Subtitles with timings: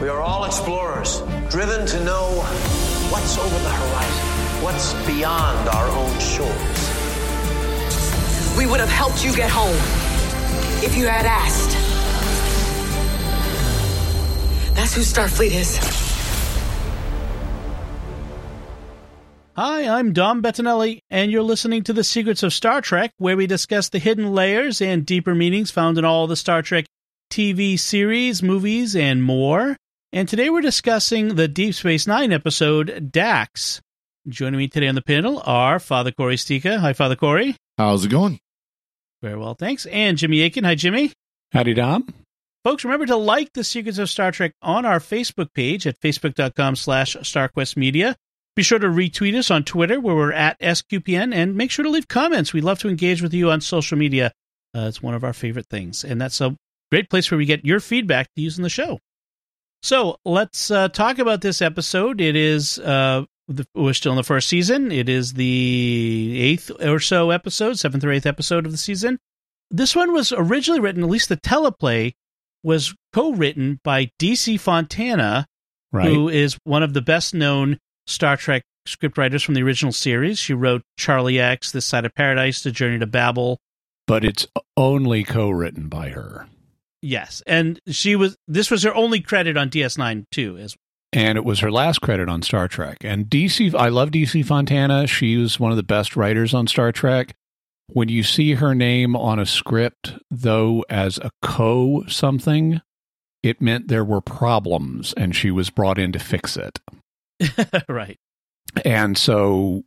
[0.00, 1.20] We are all explorers,
[1.50, 2.40] driven to know
[3.10, 6.94] what's over the horizon, what's beyond our own shores.
[8.58, 9.76] We would have helped you get home
[10.84, 11.70] if you had asked.
[14.74, 15.78] That's who Starfleet is.
[19.56, 23.46] Hi, I'm Dom Bettinelli, and you're listening to The Secrets of Star Trek, where we
[23.46, 26.86] discuss the hidden layers and deeper meanings found in all the Star Trek
[27.30, 29.76] TV series, movies, and more.
[30.14, 33.82] And today we're discussing the Deep Space Nine episode, Dax.
[34.28, 36.78] Joining me today on the panel are Father Cory Sticha.
[36.78, 37.56] Hi, Father Cory.
[37.78, 38.38] How's it going?
[39.22, 39.86] Very well, thanks.
[39.86, 40.62] And Jimmy Akin.
[40.62, 41.10] Hi, Jimmy.
[41.50, 42.14] Howdy, Dom.
[42.62, 46.76] Folks, remember to like The Secrets of Star Trek on our Facebook page at facebook.com
[46.76, 48.14] slash starquestmedia.
[48.54, 51.90] Be sure to retweet us on Twitter, where we're at SQPN, and make sure to
[51.90, 52.52] leave comments.
[52.52, 54.30] We'd love to engage with you on social media.
[54.76, 56.54] Uh, it's one of our favorite things, and that's a
[56.92, 59.00] great place where we get your feedback to use in the show.
[59.84, 62.18] So let's uh, talk about this episode.
[62.18, 64.90] It is uh, the, we're still in the first season.
[64.90, 69.18] It is the eighth or so episode, seventh or eighth episode of the season.
[69.70, 72.14] This one was originally written, at least the teleplay
[72.62, 75.46] was co-written by DC Fontana,
[75.92, 76.08] Right.
[76.08, 80.38] who is one of the best known Star Trek scriptwriters from the original series.
[80.38, 83.58] She wrote Charlie X, This Side of Paradise, The Journey to Babel.
[84.06, 84.46] but it's
[84.78, 86.46] only co-written by her.
[87.04, 88.34] Yes, and she was.
[88.48, 90.56] This was her only credit on DS9 too.
[90.56, 90.74] As
[91.12, 92.96] And it was her last credit on Star Trek.
[93.02, 95.06] And DC, I love DC Fontana.
[95.06, 97.34] She was one of the best writers on Star Trek.
[97.88, 102.80] When you see her name on a script, though, as a co something,
[103.42, 106.80] it meant there were problems and she was brought in to fix it.
[107.86, 108.16] right.
[108.82, 109.82] And so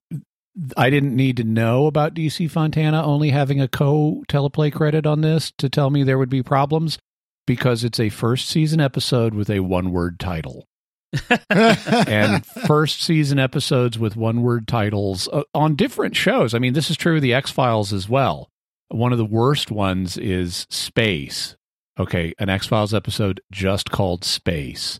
[0.77, 5.21] I didn't need to know about DC Fontana only having a co teleplay credit on
[5.21, 6.99] this to tell me there would be problems
[7.47, 10.67] because it's a first season episode with a one word title.
[11.49, 16.53] and first season episodes with one word titles uh, on different shows.
[16.53, 18.51] I mean, this is true of the X Files as well.
[18.89, 21.55] One of the worst ones is Space.
[21.99, 24.99] Okay, an X Files episode just called Space.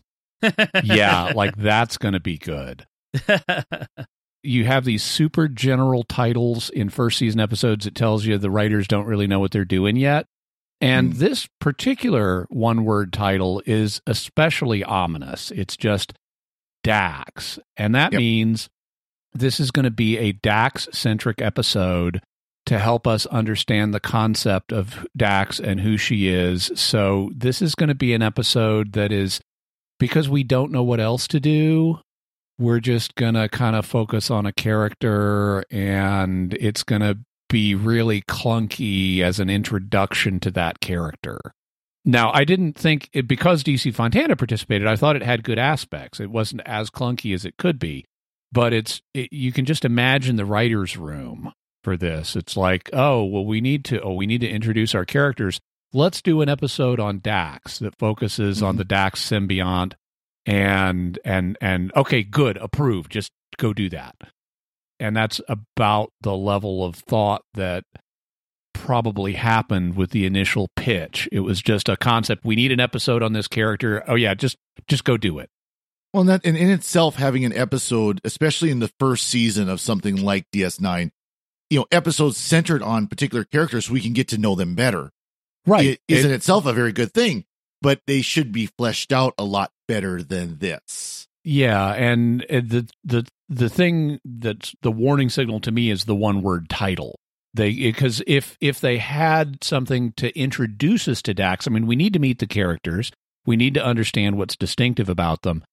[0.82, 2.86] yeah, like that's going to be good
[4.42, 8.86] you have these super general titles in first season episodes that tells you the writers
[8.86, 10.26] don't really know what they're doing yet.
[10.80, 11.18] And hmm.
[11.18, 15.50] this particular one word title is especially ominous.
[15.50, 16.12] It's just
[16.84, 17.58] Dax.
[17.76, 18.18] And that Yep.
[18.18, 18.68] means
[19.32, 22.22] this is going to be a Dax centric episode
[22.66, 26.70] to help us understand the concept of Dax and who she is.
[26.74, 29.40] So this is going to be an episode that is
[29.98, 31.98] because we don't know what else to do
[32.58, 37.16] we're just gonna kind of focus on a character and it's gonna
[37.48, 41.40] be really clunky as an introduction to that character.
[42.04, 46.20] Now i didn't think it because dc fontana participated i thought it had good aspects.
[46.20, 48.04] It wasn't as clunky as it could be
[48.52, 51.52] but it's it, you can just imagine the writers room
[51.84, 52.36] for this.
[52.36, 55.60] It's like oh well we need to oh we need to introduce our characters.
[55.92, 58.88] Let's do an episode on dax that focuses on the mm-hmm.
[58.88, 59.94] dax symbiont
[60.46, 64.14] and and and okay good approved just go do that
[65.00, 67.84] and that's about the level of thought that
[68.74, 73.22] probably happened with the initial pitch it was just a concept we need an episode
[73.22, 74.56] on this character oh yeah just
[74.86, 75.50] just go do it
[76.14, 79.80] Well, and that and in itself, having an episode, especially in the first season of
[79.80, 81.10] something like DS9,
[81.70, 85.10] you know, episodes centered on particular characters, so we can get to know them better.
[85.66, 87.44] Right, it is in itself a very good thing,
[87.82, 91.26] but they should be fleshed out a lot better than this.
[91.44, 96.42] Yeah, and the the the thing that's the warning signal to me is the one
[96.42, 97.18] word title.
[97.54, 101.96] They because if if they had something to introduce us to Dax, I mean, we
[101.96, 103.10] need to meet the characters.
[103.46, 105.64] We need to understand what's distinctive about them.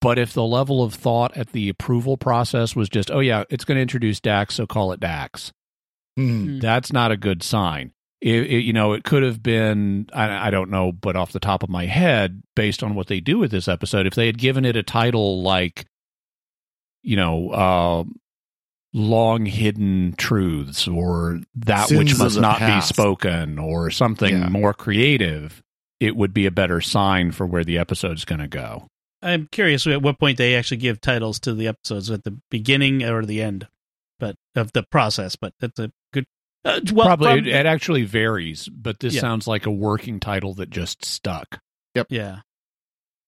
[0.00, 3.64] But if the level of thought at the approval process was just, oh yeah, it's
[3.64, 5.52] going to introduce Dax, so call it Dax,
[6.16, 6.58] Hmm.
[6.58, 7.92] that's not a good sign.
[8.20, 11.38] It, it- you know, it could have been, I, I don't know, but off the
[11.40, 14.38] top of my head, based on what they do with this episode, if they had
[14.38, 15.84] given it a title like,
[17.02, 18.04] you know, uh,
[18.92, 22.88] long hidden truths or that Sins which must not past.
[22.88, 24.48] be spoken or something Yeah.
[24.48, 25.62] more creative,
[26.00, 28.88] it would be a better sign for where the episode's going to go.
[29.22, 33.02] I'm curious at what point they actually give titles to the episodes at the beginning
[33.04, 33.68] or the end,
[34.18, 35.36] but of the process.
[35.36, 36.24] But that's a good.
[36.64, 39.20] Uh, well, Probably from- it, it actually varies, but this Yeah.
[39.20, 41.60] sounds like a working title that just stuck.
[41.94, 42.06] Yep.
[42.10, 42.40] Yeah.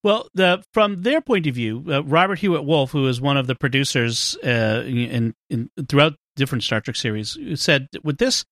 [0.03, 3.47] Well, the from their point of view, uh, Robert Hewitt Wolfe, who is one of
[3.47, 8.45] the producers uh, in, in throughout different Star Trek series, said with this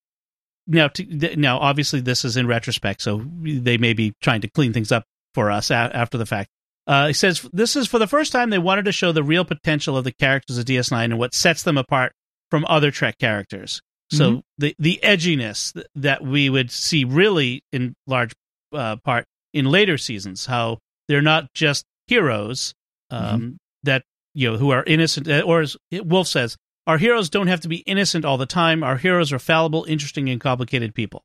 [0.67, 4.49] now to, th- now obviously this is in retrospect, so they may be trying to
[4.49, 5.05] clean things up
[5.35, 6.50] for us a- after the fact.
[6.87, 9.44] Uh, he says this is for the first time they wanted to show the real
[9.44, 12.12] potential of the characters of DS9 and what sets them apart
[12.50, 13.81] from other Trek characters.
[14.12, 18.32] So the the edginess th- that we would see really in large
[18.73, 20.79] uh, part in later seasons, how
[21.10, 22.72] they're not just heroes
[23.10, 27.48] um, that you know who are innocent, uh, or as Wolfe says, our heroes don't
[27.48, 28.84] have to be innocent all the time.
[28.84, 31.22] Our heroes are fallible, interesting, and complicated people.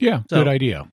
[0.00, 0.88] Yeah, So- good idea.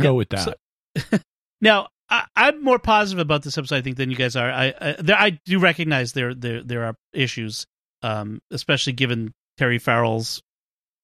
[0.00, 0.56] Go with that.
[0.96, 1.18] So-
[1.60, 4.50] Now, I, I'm more positive about this episode, I think, than you guys are.
[4.50, 7.66] I I, there, I do recognize there there there are issues,
[8.02, 10.40] um, especially given Terry Farrell's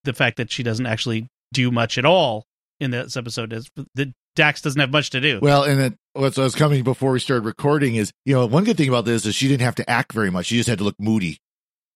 [0.05, 2.45] the fact that she doesn't actually do much at all
[2.81, 3.53] in this episode.
[3.53, 5.41] Is that Dax doesn't have much to do.
[5.43, 8.77] Well, and then what's was coming before we started recording is, you know, one good
[8.77, 10.47] thing about this is she didn't have to act very much.
[10.47, 11.39] She just had to look moody.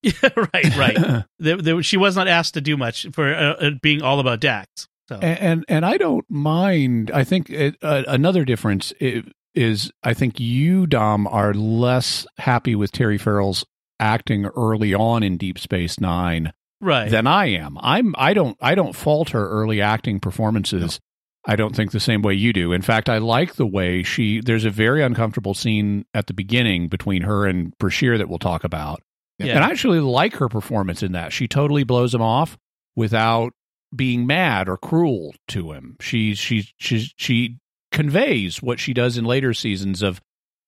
[0.23, 1.25] right, right.
[1.39, 4.41] there, there, she was not asked to do much for uh, uh, being all about
[4.41, 4.89] Dax.
[5.09, 7.11] So and, and and I don't mind.
[7.13, 9.25] I think it, uh, another difference i-
[9.55, 13.65] is I think you Dom are less happy with Terry Farrell's
[13.99, 17.79] acting early on in Deep Space Nine right, than I am.
[17.81, 21.01] I'm I don't I don't fault her early acting performances.
[21.49, 22.73] I don't think the same way you do.
[22.73, 26.89] In fact, I like the way she there's a very uncomfortable scene at the beginning
[26.89, 29.03] between her and Bashir that we'll talk about.
[29.39, 31.33] yeah, And I actually like her performance in that.
[31.33, 32.59] She totally blows him off
[32.97, 33.55] without
[33.97, 35.97] being mad or cruel to him.
[36.01, 37.57] She she she she
[37.93, 40.21] conveys what she does in later seasons of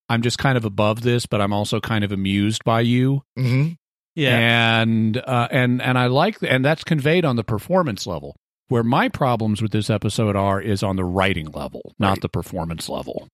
[0.09, 3.23] I'm just kind of above this, but I'm also kind of amused by you.
[3.39, 3.73] Mm-hmm.
[4.15, 8.35] yeah, And uh, and and I like and that's conveyed on the performance level.
[8.71, 12.21] Where my problems with this episode are is on the writing level, not Right.
[12.23, 13.27] the performance level.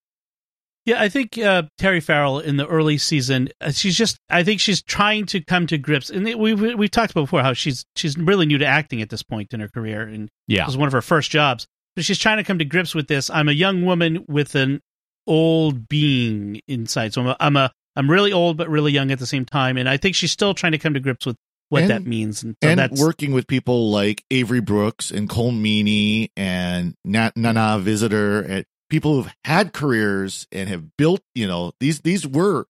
[0.87, 4.17] Yeah, I think uh, Terry Farrell in the early season, uh, she's just.
[4.31, 7.43] I think she's trying to come to grips, and we we we've talked about before
[7.43, 10.63] how she's she's really new to acting at this point in her career, and Yeah.
[10.63, 11.67] it was one of her first jobs.
[11.97, 13.29] But she's trying to come to grips with this.
[13.29, 14.81] I'm a young woman with an
[15.27, 19.19] old being inside, so I'm a, I'm a I'm really old but really young at
[19.19, 21.37] the same time, and I think she's still trying to come to grips with
[21.69, 22.43] what And- that means.
[22.43, 27.37] And, so and that's working with people like Avery Brooks and Colm Meaney and Nat,
[27.37, 32.67] Nana Visitor and people who've had careers and have built, you know, these these were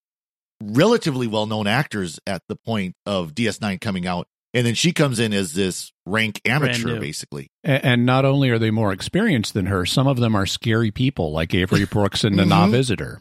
[0.62, 4.26] relatively well known actors at the point of DS9 coming out.
[4.54, 7.48] And then she comes in as this rank amateur, basically.
[7.64, 10.90] A- And not only are they more experienced than her, some of them are scary
[10.90, 12.70] people like Avery Brooks and Nana Mhm.
[12.70, 13.20] Visitor.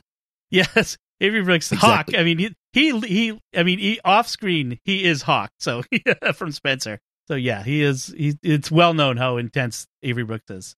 [0.49, 2.15] Yes, Avery Brooks Exactly.
[2.15, 2.21] Hawk.
[2.21, 3.39] I mean, he he he.
[3.55, 5.51] I mean, he, off screen he is Hawk.
[5.59, 5.83] So
[6.33, 6.99] from Spenser.
[7.27, 8.13] So yeah, he is.
[8.17, 10.75] He it's well known how intense Avery Brooks is.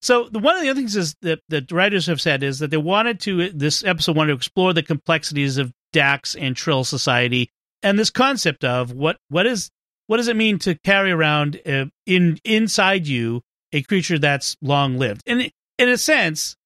[0.00, 2.70] So the one of the other things is that that writers have said is that
[2.70, 7.50] they wanted to this episode wanted to explore the complexities of Dax and Trill society
[7.82, 9.70] and this concept of what what is
[10.06, 13.42] what does it mean to carry around uh, in inside you
[13.72, 15.22] a creature that's long lived.
[15.26, 16.56] And in a sense,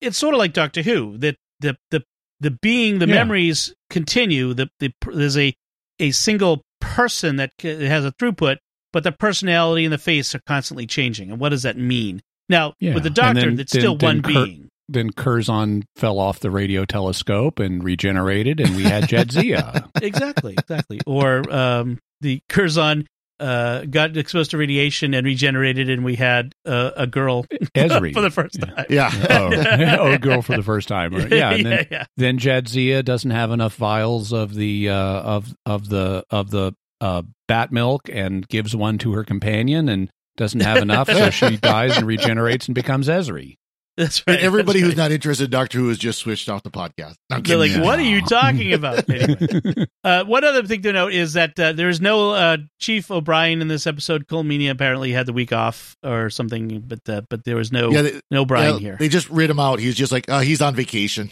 [0.00, 2.04] it's sort of like Doctor Who that the the
[2.40, 3.14] the being the Yeah.
[3.14, 4.54] memories continue.
[4.54, 5.54] The, the there's a
[5.98, 8.56] a single person that has a throughput,
[8.92, 11.30] but the personality and the face are constantly changing.
[11.30, 12.20] And what does that mean?
[12.48, 12.94] Now Yeah.
[12.94, 14.68] with the Doctor, then- it's then- still then one Kurt- being.
[14.90, 19.86] Then Curzon fell off the radio telescope and regenerated, and we had Jadzia.
[20.02, 20.98] exactly, exactly.
[21.06, 23.06] Or um, the Curzon
[23.40, 28.12] uh, got exposed to radiation and regenerated, and we had uh, a girl Ezri.
[28.14, 28.84] for the first time.
[28.88, 29.10] Yeah.
[29.30, 31.14] oh, oh, girl for the first time.
[31.14, 32.04] Or- Yeah, and yeah, then, yeah.
[32.16, 37.22] then Jadzia doesn't have enough vials of the uh, of of the of the uh,
[37.46, 41.96] bat milk and gives one to her companion and doesn't have enough, so she dies
[41.96, 43.56] and regenerates and becomes Ezri.
[43.98, 44.36] That's right.
[44.36, 47.16] And everybody that's who's not interested in Doctor Who has just switched off the podcast.
[47.30, 47.84] I'm They're like, kidding.
[47.84, 49.04] what are you talking about?
[49.10, 49.86] Anyway.
[50.04, 53.60] Uh, one other thing to note is that uh, there is no uh, Chief O'Brien
[53.60, 54.26] in this episode.
[54.28, 57.90] Colm Meaney apparently had the week off or something, but uh, but there was no
[57.90, 58.96] Yeah, they, no Brian yeah, here.
[58.98, 59.80] They just rid him out.
[59.80, 61.30] He's just like, uh, he's on vacation.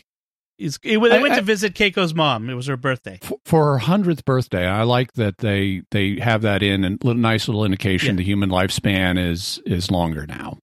[0.58, 2.50] He's, he, they I- went I- to visit Keiko's mom.
[2.50, 3.20] It was her birthday.
[3.23, 7.20] For- for her hundredth birthday, I like that they they have that in and little
[7.23, 8.16] nice little indication Yeah.
[8.16, 10.58] the human lifespan is is longer now.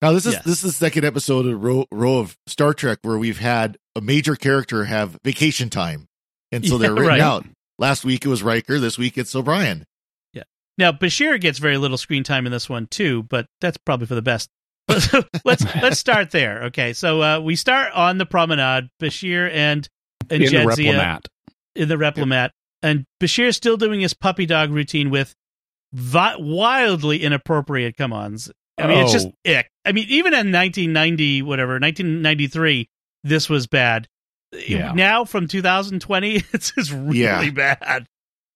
[0.00, 0.44] Now this is Yes.
[0.44, 4.00] this is the second episode of row, row of Star Trek where we've had a
[4.00, 6.06] major character have vacation time,
[6.52, 7.20] and so they're written right.
[7.20, 7.44] out.
[7.78, 8.78] Last week it was Riker.
[8.78, 9.84] This week it's O'Brien.
[10.32, 10.44] Yeah.
[10.76, 14.14] Now Bashir gets very little screen time in this one too, but that's probably for
[14.14, 14.48] the best.
[15.44, 16.64] let's let's start there.
[16.64, 18.88] Okay, so uh, we start on the promenade.
[19.02, 19.86] Bashir and
[20.30, 21.20] and in the Jadzia Replimat.
[21.74, 22.50] in the replimat,
[22.82, 25.34] and Bashir is still doing his puppy dog routine with
[25.92, 28.50] vi- wildly inappropriate come-ons.
[28.78, 29.50] I mean, it's just Oh.
[29.50, 29.68] ick.
[29.84, 32.88] I mean, even in 1990, whatever, 1993,
[33.24, 34.06] this was bad.
[34.66, 34.92] Yeah.
[34.92, 37.50] Now from 2020, it's just really Yeah.
[37.50, 38.06] bad.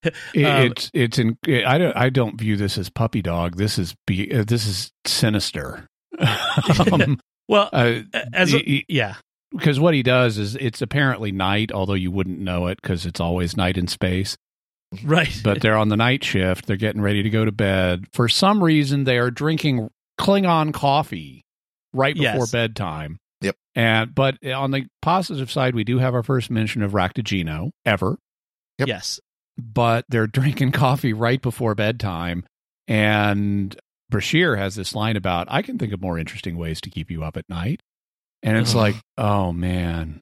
[0.02, 0.14] It-
[0.44, 3.56] Um, it's it's in, I don't I don't view this as puppy dog.
[3.56, 5.86] This is be uh, this is sinister.
[6.92, 8.00] um, Well, uh,
[8.32, 9.14] as a, y- yeah,
[9.52, 13.20] because what he does is it's apparently night, although you wouldn't know it because it's
[13.20, 14.36] always night in space.
[15.04, 15.40] right.
[15.44, 16.66] But they're on the night shift.
[16.66, 18.06] They're getting ready to go to bed.
[18.12, 19.88] For some reason, they are drinking
[20.18, 21.44] Klingon coffee
[21.92, 22.50] right before Yes.
[22.52, 23.18] bedtime.
[23.40, 23.56] Yep.
[23.74, 28.16] And but on the positive side, we do have our first mention of raktajino ever.
[28.78, 28.88] Yep.
[28.88, 29.20] yes,
[29.58, 32.44] but they're drinking coffee right before bedtime.
[32.88, 33.76] And
[34.12, 37.22] Bashir has this line about, I can think of more interesting ways to keep you
[37.24, 37.80] up at night.
[38.42, 40.20] And it's like, oh man,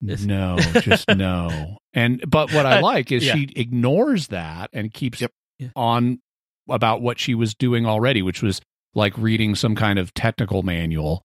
[0.00, 1.78] no, just no.
[1.94, 3.34] And, but what I Uh, like is yeah.
[3.34, 5.30] she ignores that and keeps Yep.
[5.76, 6.20] On
[6.68, 8.60] about what she was doing already, which was
[8.94, 11.22] like reading some kind of technical manual.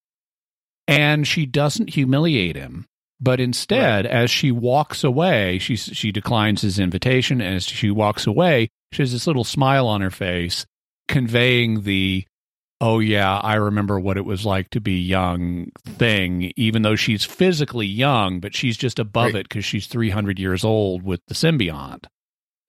[0.88, 2.86] And she doesn't humiliate him.
[3.19, 7.41] But instead, as she walks away, she she declines his invitation.
[7.41, 10.65] And as she walks away, she has this little smile on her face,
[11.07, 12.25] conveying the
[12.81, 16.51] "Oh yeah, I remember what it was like to be young" thing.
[16.57, 19.36] Even though she's physically young, but she's just above Right.
[19.38, 22.05] it because she's three hundred years old with the symbiont,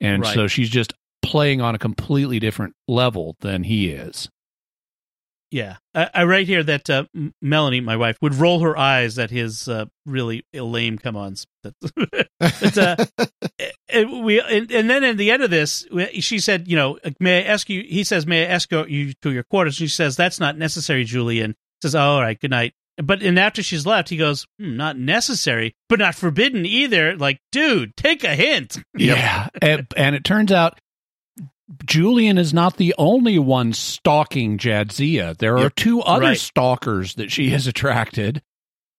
[0.01, 0.33] and Right.
[0.35, 4.29] so she's just playing on a completely different level than he is.
[5.51, 5.77] Yeah.
[5.95, 7.05] I, I write here that uh,
[7.41, 11.47] Melanie, my wife, would roll her eyes at his uh, really lame come-ons.
[11.63, 11.75] But,
[12.79, 12.97] uh,
[13.89, 17.45] and we and, and then at the end of this, she said, "You know, may
[17.45, 20.41] I ask you?" He says, "May I escort you to your quarters?" She says, "That's
[20.41, 24.17] not necessary." Julian says, oh, "All right, good night." But and after she's left, he
[24.17, 28.79] goes, hmm, "Not necessary, but not forbidden either." Like, dude, take a hint.
[28.97, 29.49] Yeah.
[29.61, 30.79] and, and it turns out
[31.85, 35.37] Julian is not the only one stalking Jadzia.
[35.37, 35.75] There are Yep.
[35.75, 36.39] two other Right.
[36.39, 38.41] stalkers that she has attracted,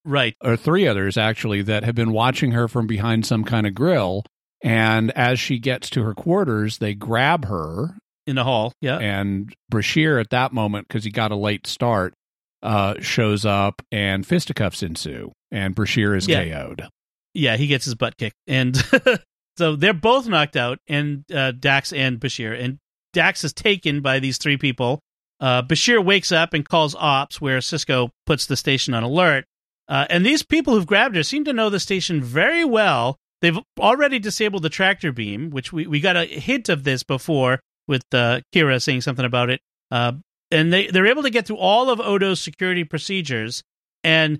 [0.03, 0.35] Right.
[0.41, 4.25] or three others actually, that have been watching her from behind some kind of grill.
[4.63, 7.97] And as she gets to her quarters, they grab her.
[8.25, 8.73] In the hall.
[8.81, 8.97] Yeah.
[8.97, 12.13] And Bashir, at that moment, because he got a late start,
[12.61, 15.31] uh, shows up and fisticuffs ensue.
[15.51, 16.43] And Bashir is Yeah.
[16.43, 16.89] KO'd.
[17.33, 18.75] yeah, he gets his butt kicked, and
[19.57, 22.79] so they're both knocked out, and uh, Dax and Bashir, and
[23.13, 24.99] Dax is taken by these three people.
[25.39, 29.45] Uh, Bashir wakes up and calls ops, where Sisko puts the station on alert.
[29.87, 33.17] Uh, and these people who've grabbed her seem to know the station very well.
[33.41, 37.59] They've already disabled the tractor beam, which we, we got a hint of this before
[37.87, 39.61] with uh, Kira saying something about it.
[39.91, 40.13] Uh,
[40.51, 43.63] and they, they're able to get through all of Odo's security procedures.
[44.03, 44.39] And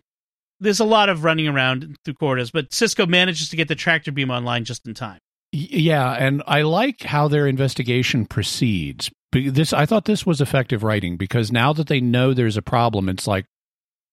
[0.60, 4.12] there's a lot of running around through corridors, but Sisko manages to get the tractor
[4.12, 5.20] beam online just in time.
[5.52, 9.10] Yeah, and I like how their investigation proceeds.
[9.32, 13.08] This I thought this was effective writing because now that they know there's a problem,
[13.10, 13.46] it's like,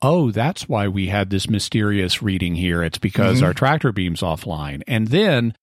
[0.03, 2.83] oh, that's why we had this mysterious reading here.
[2.83, 3.45] It's because Mhm.
[3.47, 4.83] our tractor beam's offline.
[4.87, 5.55] And then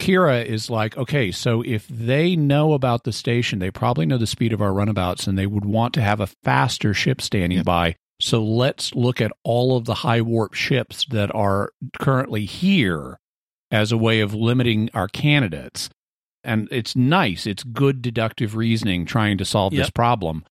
[0.00, 4.26] Kira is like, okay, so if they know about the station, they probably know the
[4.26, 7.66] speed of our runabouts and they would want to have a faster ship standing Yep.
[7.66, 7.96] by.
[8.20, 13.18] So let's look at all of the high warp ships that are currently here
[13.70, 15.88] as a way of limiting our candidates.
[16.44, 17.46] And it's nice.
[17.46, 20.44] It's good deductive reasoning trying to solve this problem.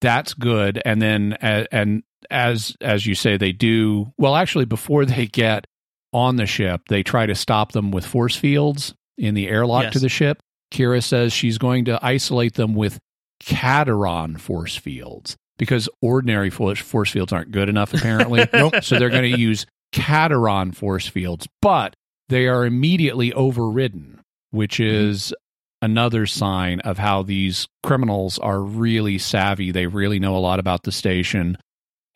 [0.00, 0.82] That's good.
[0.84, 4.36] And then, and as as you say, they do well.
[4.36, 5.66] Actually, before they get
[6.12, 9.98] on the ship, they try to stop them with force fields in the airlock to
[9.98, 10.42] the ship.
[10.70, 12.98] Kira says she's going to isolate them with
[13.40, 18.46] Cataron force fields because ordinary force force fields aren't good enough, apparently.
[18.52, 18.82] Nope.
[18.82, 21.94] So they're going to use Cataron force fields, but
[22.28, 24.20] they are immediately overridden,
[24.50, 25.34] which is
[25.82, 29.70] another sign of how these criminals are really savvy.
[29.70, 31.58] They really know a lot about the station.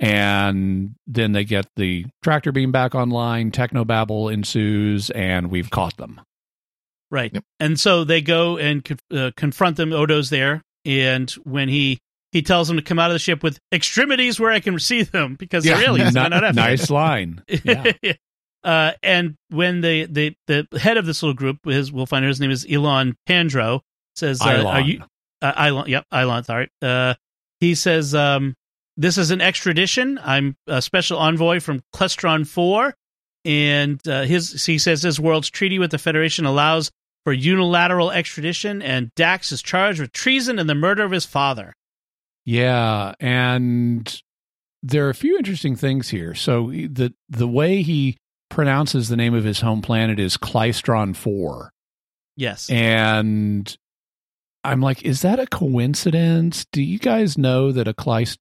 [0.01, 6.21] And then they get the tractor beam back online, technobabble ensues, and we've caught them.
[7.11, 7.33] Right.
[7.33, 7.45] Yep.
[7.59, 9.93] And so they go and uh, confront them.
[9.93, 10.63] Odo's there.
[10.85, 11.99] And when he
[12.33, 15.03] he tells them to come out of the ship with extremities where I can see
[15.03, 15.77] them because Yeah.
[15.77, 16.15] they're aliens.
[16.15, 17.43] Ni- they're not nice line.
[17.65, 17.93] Yeah.
[18.65, 22.29] uh, and when the, the the head of this little group, his we'll find out
[22.29, 23.83] his name is Elon Tandro,
[24.17, 25.03] says, uh, "Are you
[25.43, 25.89] uh, Ilon?
[25.89, 26.69] Yep, Elon, Sorry.
[26.83, 27.15] Uh,
[27.61, 28.55] he says, um,
[28.97, 30.19] "This is an extradition.
[30.23, 32.95] I'm a special envoy from Klestron Four,
[33.45, 36.91] and uh, his he says this world's treaty with the Federation allows
[37.25, 41.75] for unilateral extradition, and Dax is charged with treason and the murder of his father.
[42.51, 44.23] Yeah, and
[44.83, 46.35] there are a few interesting things here.
[46.35, 48.17] So the the way he
[48.49, 51.71] pronounces the name of his home planet is Klystron Four,
[52.37, 52.71] Yes.
[52.71, 53.77] and
[54.65, 56.65] I'm like, is that a coincidence?
[56.73, 58.39] Do you guys know that a Klyst?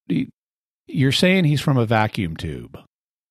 [0.87, 2.79] You're saying he's from a vacuum tube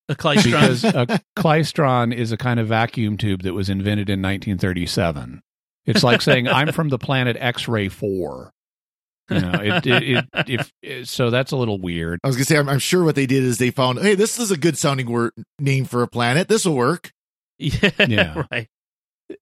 [0.09, 0.43] a Klystron.
[0.43, 5.41] because a klystron is a kind of vacuum tube that was invented in 1937.
[5.87, 8.51] It's like saying I'm from the planet X-ray Four.
[9.29, 12.19] You know, it, it, it, if so, that's a little weird.
[12.23, 14.39] I was gonna say, I'm, I'm sure what they did is they found, hey, this
[14.39, 16.47] is a good sounding word name for a planet.
[16.47, 17.11] This will work.
[17.57, 18.43] yeah, Yeah.
[18.51, 18.67] right.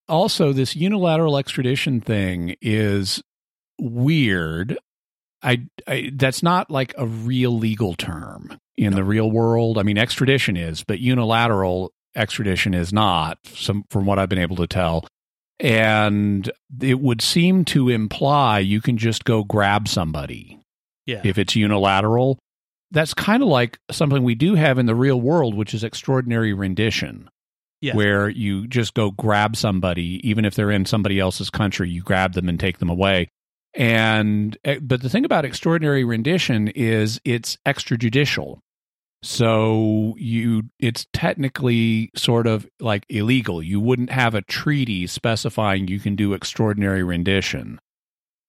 [0.10, 3.22] Also, this unilateral extradition thing is
[3.80, 4.78] weird.
[5.44, 9.78] I, I that's not like a real legal term in the real world.
[9.78, 13.38] I mean, extradition is, but unilateral extradition is not.
[13.54, 15.06] Some from what I've been able to tell,
[15.60, 20.60] and it would seem to imply you can just go grab somebody
[21.06, 21.22] Yeah.
[21.24, 22.38] if it's unilateral.
[22.92, 26.54] That's kind of like something we do have in the real world, which is extraordinary
[26.54, 27.30] rendition,
[27.82, 27.96] Yeah.
[27.96, 32.34] where you just go grab somebody, even if they're in somebody else's country, you grab
[32.34, 33.28] them and take them away.
[33.74, 38.60] And eh, but the thing about extraordinary rendition is it's extrajudicial.
[39.26, 43.60] So you it's technically sort of like illegal.
[43.60, 47.82] You wouldn't have a treaty specifying you can do extraordinary rendition.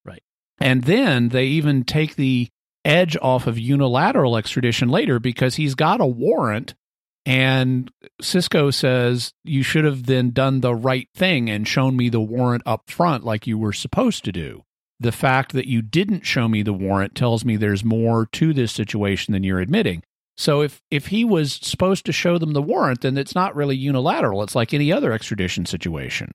[0.04, 0.23] Right.
[0.61, 2.49] And then they even take the
[2.85, 6.75] edge off of unilateral extradition later because he's got a warrant
[7.25, 7.90] and
[8.21, 12.64] Sisko says you should have then done the right thing and shown me the warrant
[12.66, 14.62] up front like you were supposed to do.
[15.00, 18.73] The fact that you didn't show me the warrant tells me there's more to this
[18.73, 20.02] situation than you're admitting.
[20.37, 23.76] So if if he was supposed to show them the warrant, then it's not really
[23.76, 24.43] unilateral.
[24.43, 26.33] It's like any other extradition situation.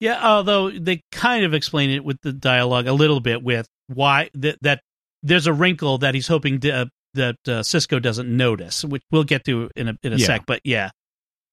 [0.00, 4.30] Yeah, although they kind of explain it with the dialogue a little bit with why
[4.34, 4.80] that that
[5.22, 9.24] there's a wrinkle that he's hoping to, uh, that uh, Sisko doesn't notice, which we'll
[9.24, 10.26] get to in a in a Yeah.
[10.26, 10.46] sec.
[10.46, 10.90] But yeah,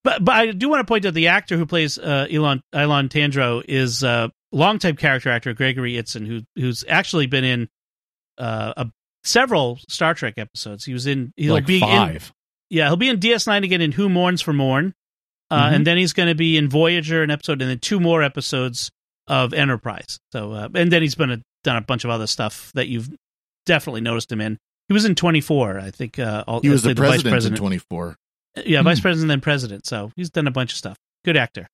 [0.03, 3.07] but but I do want to point out the actor who plays uh, Elon Elon
[3.09, 7.69] Tandro is a uh, longtime character actor Gregory Itzin, who who's actually been in
[8.39, 8.89] uh, a,
[9.23, 10.85] several Star Trek episodes.
[10.85, 12.31] He was in he'll like be in five.
[12.69, 14.93] yeah, he'll be in DS9 again in Who Mourns for Morn.
[15.49, 15.75] Uh, Mhm.
[15.75, 18.89] And then he's going to be in Voyager, an episode, and then two more episodes
[19.27, 20.17] of Enterprise.
[20.31, 23.09] So, uh, and then he's been a, done a bunch of other stuff that you've
[23.65, 24.57] definitely noticed him in.
[24.87, 26.17] He was in 24, I think.
[26.19, 28.15] Uh, all, He was the played vice president, in 24.
[28.65, 29.01] yeah, vice Hmm.
[29.03, 29.85] president, then president.
[29.85, 30.97] So he's done a bunch of stuff.
[31.25, 31.67] Good actor.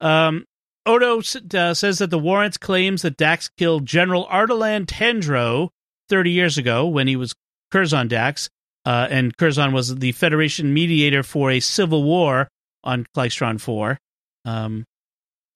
[0.00, 0.44] Um,
[0.86, 5.70] Odo uh, says that the warrants claims that Dax killed General Ardalan Tandro
[6.10, 7.32] 30 years ago when he was
[7.70, 8.50] Curzon Dax,
[8.84, 12.48] uh, and Curzon was the Federation mediator for a civil war
[12.84, 13.96] on Klystron 4.
[14.44, 14.84] Um,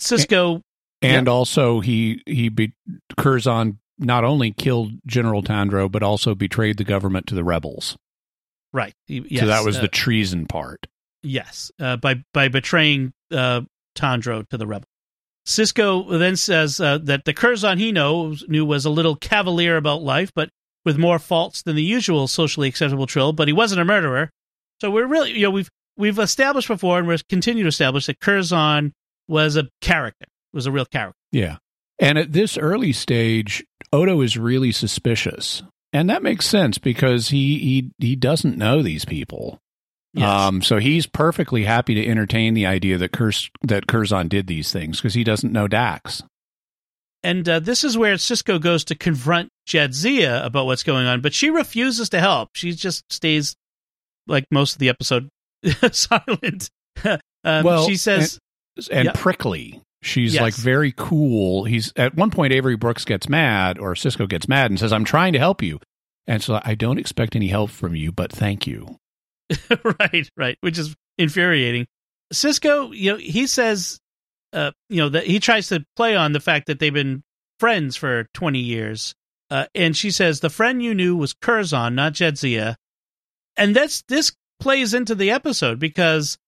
[0.00, 0.60] Sisko,
[1.02, 2.72] And also he he be,
[3.16, 7.96] Curzon not only killed General Tandro but also betrayed the government to the rebels.
[8.72, 8.92] right?
[9.06, 10.86] he- yes, so that was uh, the treason part.
[11.22, 13.62] Yes, uh, by by betraying uh,
[13.94, 14.86] Tandro to the rebel.
[15.46, 20.02] Sisko then says uh, that the Curzon he knows knew was a little cavalier about
[20.02, 20.48] life, but
[20.84, 23.32] with more faults than the usual socially acceptable Trill.
[23.32, 24.30] But he wasn't a murderer.
[24.80, 28.20] So we're really, you know, we've we've established before, and we're continue to establish that
[28.20, 28.92] Curzon
[29.28, 31.18] was a character, was a real character.
[31.32, 31.56] Yeah.
[31.98, 35.62] And at this early stage, Odo is really suspicious.
[35.92, 39.60] And that makes sense because he he he doesn't know these people.
[40.14, 40.28] Yes.
[40.28, 44.72] Um, so he's perfectly happy to entertain the idea that Kurs that Curzon did these
[44.72, 46.22] things because he doesn't know Dax.
[47.24, 51.32] And uh, this is where Sisko goes to confront Jadzia about what's going on, but
[51.34, 52.50] she refuses to help.
[52.54, 53.56] She just stays,
[54.26, 55.28] like most of the episode,
[55.92, 56.68] silent.
[57.04, 58.38] um, Well, she says,
[58.92, 59.12] and Yeah.
[59.14, 59.80] prickly.
[60.02, 60.42] She's Yes.
[60.42, 61.64] like very cool.
[61.64, 65.04] He's at one point Avery Brooks gets mad or Sisko gets mad and says, "I'm
[65.04, 65.80] trying to help you."
[66.26, 68.96] And so I don't expect any help from you, but thank you.
[70.00, 71.86] right, right, which is infuriating.
[72.32, 74.00] Sisko, you know, he says,
[74.52, 77.22] uh, you know, that he tries to play on the fact that they've been
[77.58, 79.14] friends for 20 years.
[79.50, 82.76] Uh, and she says, the friend you knew was Curzon, not Jadzia.
[83.56, 86.38] And that's, this plays into the episode because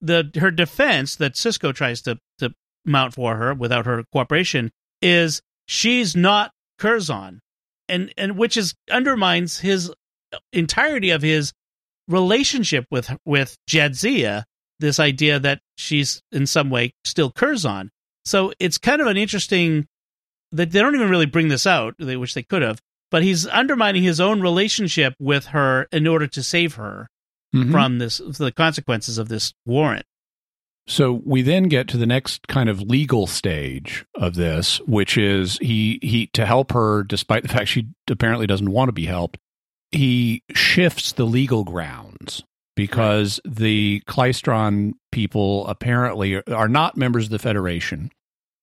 [0.00, 2.52] the, her defense that Sisko tries to, to
[2.84, 7.40] mount for her without her cooperation is she's not Curzon.
[7.88, 9.92] And, and which is undermines his
[10.52, 11.52] entirety of his
[12.08, 14.44] relationship with with Jadzia,
[14.78, 17.90] this idea that she's in some way still Curzon.
[18.24, 19.86] So it's kind of an interesting
[20.52, 22.80] that they don't even really bring this out, they- which they could have.
[23.10, 27.08] But he's undermining his own relationship with her in order to save her
[27.54, 27.70] Mhm.
[27.72, 30.06] from this the consequences of this warrant.
[30.86, 35.58] So we then get to the next kind of legal stage of this, which is
[35.58, 39.38] he he to help her, despite the fact she apparently doesn't want to be helped.
[39.92, 42.44] He shifts the legal grounds
[42.76, 48.10] because the Klystron people apparently are not members of the Federation.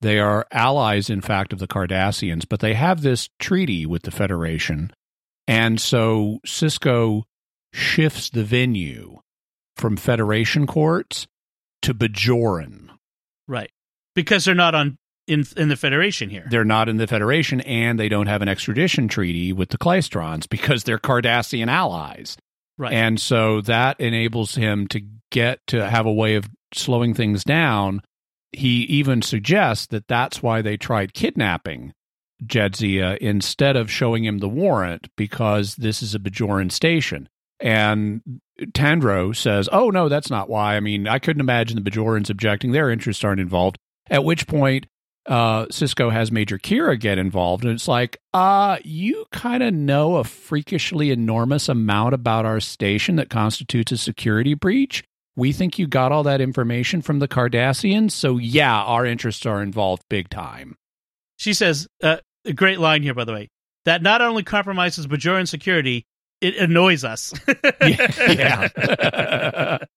[0.01, 4.11] They are allies, in fact, of the Cardassians, but they have this treaty with the
[4.11, 4.91] Federation.
[5.47, 7.23] And so Sisko
[7.73, 9.19] shifts the venue
[9.75, 11.27] from Federation courts
[11.81, 12.89] to Bajoran.
[13.47, 13.71] Right.
[14.15, 16.47] Because they're not on in in the Federation here.
[16.49, 20.49] They're not in the Federation and they don't have an extradition treaty with the Klystrons
[20.49, 22.37] because they're Cardassian allies.
[22.77, 22.93] Right.
[22.93, 28.01] And so that enables him to get to have a way of slowing things down.
[28.51, 31.93] He even suggests that that's why they tried kidnapping
[32.45, 37.29] Jadzia instead of showing him the warrant because this is a Bajoran station.
[37.59, 38.21] And
[38.73, 40.75] Tandro says, Oh, no, that's not why.
[40.75, 42.71] I mean, I couldn't imagine the Bajorans objecting.
[42.71, 43.77] Their interests aren't involved.
[44.09, 44.85] At which point,
[45.27, 47.65] uh, Sisko has Major Kira get involved.
[47.65, 53.17] And it's like, uh, you kind of know a freakishly enormous amount about our station
[53.17, 55.03] that constitutes a security breach.
[55.35, 58.11] We think you got all that information from the Cardassians.
[58.11, 60.75] So, yeah, our interests are involved big time.
[61.37, 63.49] She says, uh, a great line here, by the way,
[63.85, 66.05] that not only compromises Bajoran security,
[66.41, 67.33] it annoys us.
[67.81, 68.67] yeah.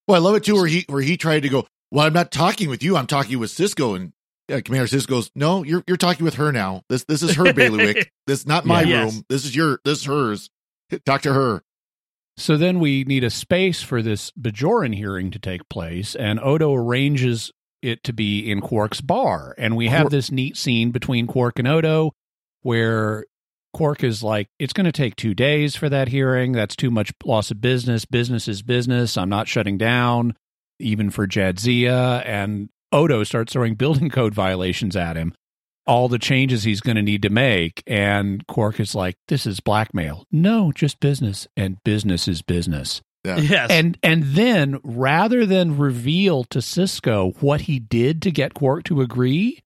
[0.07, 1.67] Well, I love it too, where he where he tried to go.
[1.91, 2.97] Well, I'm not talking with you.
[2.97, 4.13] I'm talking with Sisko, and
[4.51, 6.83] yeah, Commander Sisko goes, "No, you're you're talking with her now.
[6.89, 8.11] This this is her bailiwick.
[8.27, 9.01] This is not my Yeah.
[9.05, 9.15] room.
[9.15, 9.23] Yes.
[9.29, 10.51] This is your this is hers.
[11.07, 11.63] Talk to her."
[12.37, 16.75] So then we need a space for this Bajoran hearing to take place, and Odo
[16.75, 17.51] arranges
[17.83, 19.55] it to be in Quark's bar.
[19.59, 22.13] And we have Quark- this neat scene between Quark and Odo
[22.63, 23.25] where
[23.73, 26.53] Quark is like, It's going to take two days for that hearing.
[26.53, 28.05] That's too much loss of business.
[28.05, 29.17] Business is business.
[29.17, 30.35] I'm not shutting down,
[30.79, 32.23] even for Jadzia.
[32.27, 35.35] And Odo starts throwing building code violations at him.
[35.87, 37.83] All the changes he's going to need to make.
[37.87, 40.25] And Quark is like, This is blackmail.
[40.31, 41.49] No, just business.
[41.57, 43.01] And business is business.
[43.25, 43.39] Yeah.
[43.39, 43.71] yes.
[43.71, 49.01] And and then rather than reveal to Sisko what he did to get Quark to
[49.03, 49.61] agree,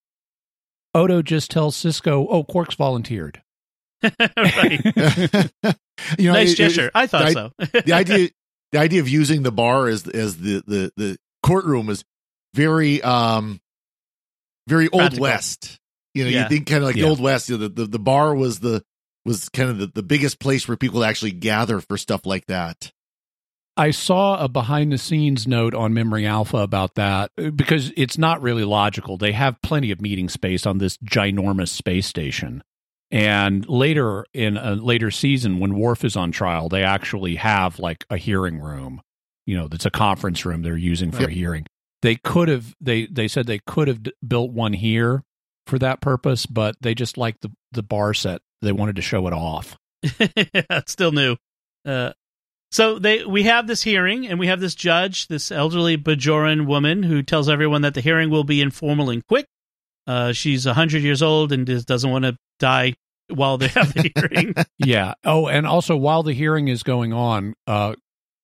[0.93, 3.41] Odo just tells Sisko, "Oh, Quark's volunteered."
[4.03, 4.81] right.
[6.17, 6.91] you know, nice it- it- gesture.
[6.93, 7.31] I thought the,
[7.71, 7.81] so.
[7.85, 8.29] the idea
[8.73, 12.03] the idea of using the bar as as the the the courtroom is
[12.55, 13.59] very um
[14.67, 15.23] very old Practical.
[15.23, 15.79] west.
[16.13, 16.43] You know, Yeah.
[16.43, 17.03] you think kind of like Yeah.
[17.03, 17.49] the old west.
[17.49, 18.81] You know, the, the the bar was the
[19.25, 22.91] was kind of the, the biggest place where people actually gather for stuff like that.
[23.77, 28.17] I saw a behind the scenes note on Memory Alpha about that uh, because it's
[28.17, 29.17] not really logical.
[29.17, 32.63] They have plenty of meeting space on this ginormous space station.
[33.11, 38.05] And later in a later season, when Worf is on trial, they actually have like
[38.09, 39.01] a hearing room.
[39.45, 41.29] You know, that's a conference room they're using for Yep.
[41.29, 41.65] a hearing.
[42.05, 45.23] They could have they they said they could have d- built one here
[45.65, 48.41] for that purpose, but they just liked the the bar set.
[48.61, 49.75] They wanted to show it off.
[50.03, 51.35] it's still new.
[51.83, 52.11] Uh,
[52.71, 57.01] so they we have this hearing, and we have this judge, this elderly Bajoran woman,
[57.01, 59.47] who tells everyone that the hearing will be informal and quick.
[60.05, 62.93] Uh, she's hundred years old and just doesn't want to die
[63.29, 64.53] while they have the hearing.
[64.77, 65.15] yeah.
[65.23, 67.95] Oh, and also while the hearing is going on, uh,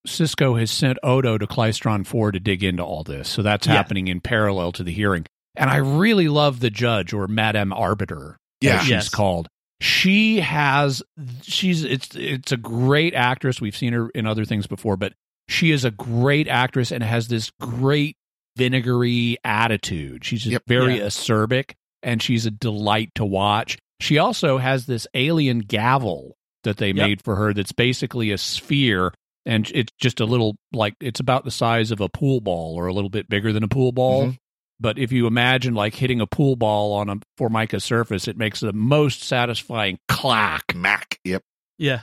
[0.08, 3.30] Sisko has sent Odo to Klystron 4 to dig into all this.
[3.30, 3.74] So that's Yeah.
[3.74, 5.26] happening in parallel to the hearing.
[5.56, 8.76] And I really love the judge or Madame Arbiter, Yeah.
[8.76, 9.10] as she's Yes.
[9.10, 9.48] called.
[9.82, 11.02] She has
[11.42, 13.60] she's it's it's a great actress.
[13.60, 15.14] We've seen her in other things before, but
[15.50, 18.16] she is a great actress and has this great
[18.58, 20.24] vinegary attitude.
[20.24, 20.64] She's just Yep.
[20.68, 21.06] very Yeah.
[21.06, 21.72] acerbic
[22.04, 23.78] and she's a delight to watch.
[24.00, 26.96] She also has this alien gavel that they Yep.
[26.96, 29.14] made for her that's basically a sphere
[29.46, 32.88] and it's just a little like it's about the size of a pool ball or
[32.88, 34.28] a little bit bigger than a pool ball.
[34.28, 34.38] Mhm.
[34.80, 38.62] But if you imagine like hitting a pool ball on a formica surface, it makes
[38.62, 40.74] the most satisfying clack.
[40.76, 41.20] Mac.
[41.24, 41.44] Yep.
[41.78, 42.02] yeah.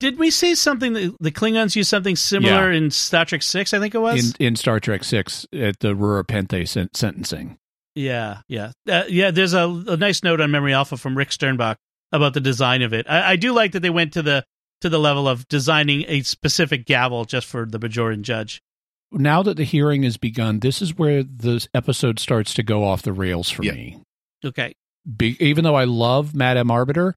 [0.00, 0.92] Did we see something?
[0.92, 3.74] That, the Klingons used something similar in Star Trek Six?
[3.74, 4.36] I think it was.
[4.38, 7.58] in in Star Trek Six at the Rura Penthe sen- sentencing.
[7.96, 9.32] Yeah, yeah, uh, yeah.
[9.32, 11.76] There's a, a nice note on Memory Alpha from Rick Sternbach
[12.12, 13.06] about the design of it.
[13.08, 14.44] I, I do like that they went to the
[14.80, 18.62] to the level of designing a specific gavel just for the Bajoran judge.
[19.10, 23.02] Now that the hearing has begun, this is where the episode starts to go off
[23.02, 23.72] the rails for Yeah.
[23.72, 23.98] me.
[24.44, 24.74] Okay,
[25.16, 27.14] Be- even though I love Madame Arbiter,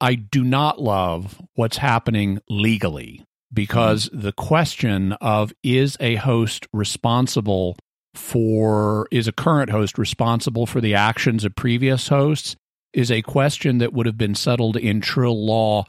[0.00, 4.20] I do not love what's happening legally because mm-hmm.
[4.20, 7.76] the question of is a host responsible
[8.14, 12.56] for is a current host responsible for the actions of previous hosts
[12.92, 15.84] is a question that would have been settled in Trill law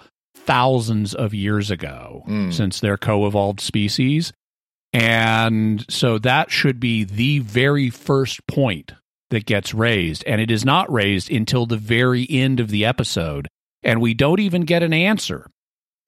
[0.45, 2.53] thousands of years ago Mm.
[2.53, 4.33] since they're co-evolved species
[4.93, 8.93] and so that should be the very first point
[9.29, 10.23] that gets raised.
[10.25, 13.47] And it is not raised until the very end of the episode.
[13.83, 15.47] And we don't even get an answer.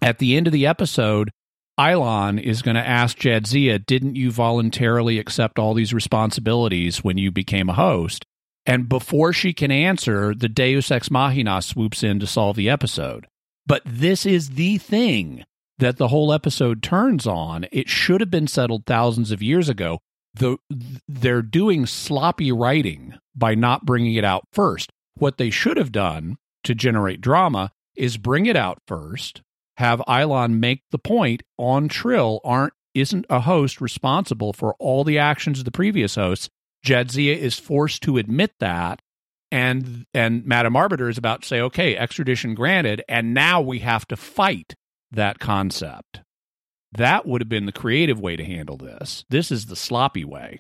[0.02, 1.30] At the end of the episode,
[1.78, 7.32] Ilon is going to ask Jadzia, Didn't you voluntarily accept all these responsibilities when you
[7.32, 8.26] became a host?
[8.66, 13.28] And before she can answer, the Deus Ex Machina swoops in to solve the episode.
[13.72, 15.46] But this is the thing
[15.78, 17.68] that the whole episode turns on.
[17.72, 20.00] It should have been settled thousands of years ago.
[20.34, 20.58] The,
[21.08, 24.90] they're doing sloppy writing by not bringing it out first.
[25.16, 29.42] What they should have done to generate drama is bring it out first,
[29.78, 35.18] have Ilon make the point on Trill aren't isn't a host responsible for all the
[35.18, 36.50] actions of the previous hosts.
[36.86, 39.02] Jadzia is forced to admit that,
[39.52, 44.08] and and Madam Arbiter is about to say, okay, extradition granted, and now we have
[44.08, 44.76] to fight
[45.12, 46.22] that concept.
[46.94, 49.26] That would have been the creative way to handle this.
[49.30, 50.60] This is the sloppy way.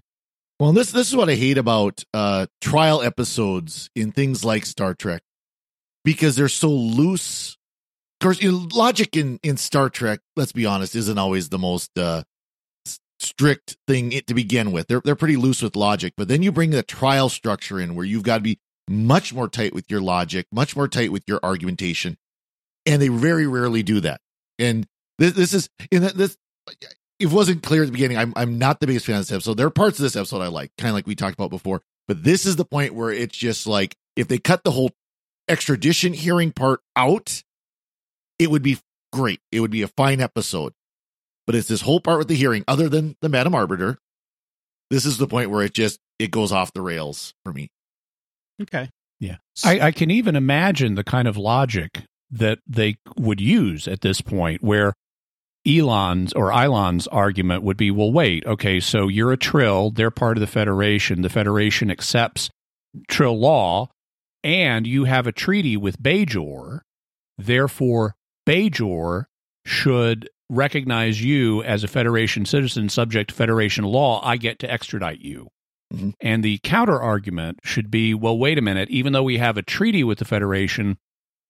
[0.60, 4.94] Well, this this is what I hate about uh, trial episodes in things like Star
[4.94, 5.24] Trek,
[6.04, 7.58] because they're so loose.
[8.20, 11.58] Of course, you know, logic in in Star Trek, let's be honest, isn't always the
[11.58, 12.24] most uh,
[13.20, 14.88] strict thing to begin with.
[14.88, 18.06] They're they're pretty loose with logic, but then you bring the trial structure in where
[18.06, 18.60] you've got to be
[18.92, 22.18] much more tight with your logic, much more tight with your argumentation,
[22.86, 24.22] and they very rarely do that.
[24.60, 26.38] And this this is in this
[27.20, 28.18] it wasn't clear at the beginning.
[28.18, 29.56] I'm I'm not the biggest fan of this episode.
[29.56, 31.82] There are parts of this episode I like, kind of like we talked about before,
[32.08, 34.92] but this is the point where it's just like if they cut the whole
[35.48, 37.44] extradition hearing part out,
[38.40, 38.80] it would be
[39.12, 39.40] great.
[39.52, 40.74] It would be a fine episode.
[41.46, 43.98] But it's this whole part with the hearing, other than the Madam Arbiter.
[44.90, 47.70] This is the point where it just it goes off the rails for me.
[48.62, 48.90] Okay.
[49.20, 49.38] Yeah.
[49.64, 54.22] I, I can even imagine the kind of logic that they would use at this
[54.22, 54.94] point where
[55.68, 60.38] Elon's or Ilon's argument would be, well, wait, okay, so you're a Trill, they're part
[60.38, 62.50] of the Federation, the Federation accepts
[63.08, 63.90] Trill law,
[64.44, 66.80] and you have a treaty with Bajor,
[67.38, 68.16] therefore
[68.48, 69.26] Bajor
[69.66, 75.22] should recognize you as a Federation citizen subject to Federation law, I get to extradite
[75.22, 75.48] you.
[75.92, 76.10] Mm-hmm.
[76.22, 79.62] And the counter argument should be, well, wait a minute, even though we have a
[79.62, 80.98] treaty with the Federation,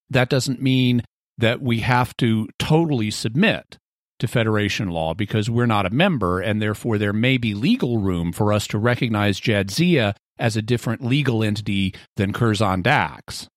[0.10, 1.04] that doesn't mean
[1.38, 3.78] that we have to totally submit
[4.20, 8.32] to Federation law because we're not a member, and therefore there may be legal room
[8.32, 13.48] for us to recognize Jadzia as a different legal entity than Curzon Dax.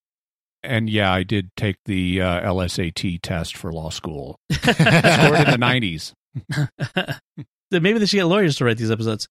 [0.63, 4.39] And yeah, I did take the uh, LSAT test for law school.
[4.53, 6.13] Scored in the 90s.
[7.71, 9.29] Maybe they should get lawyers to write these episodes.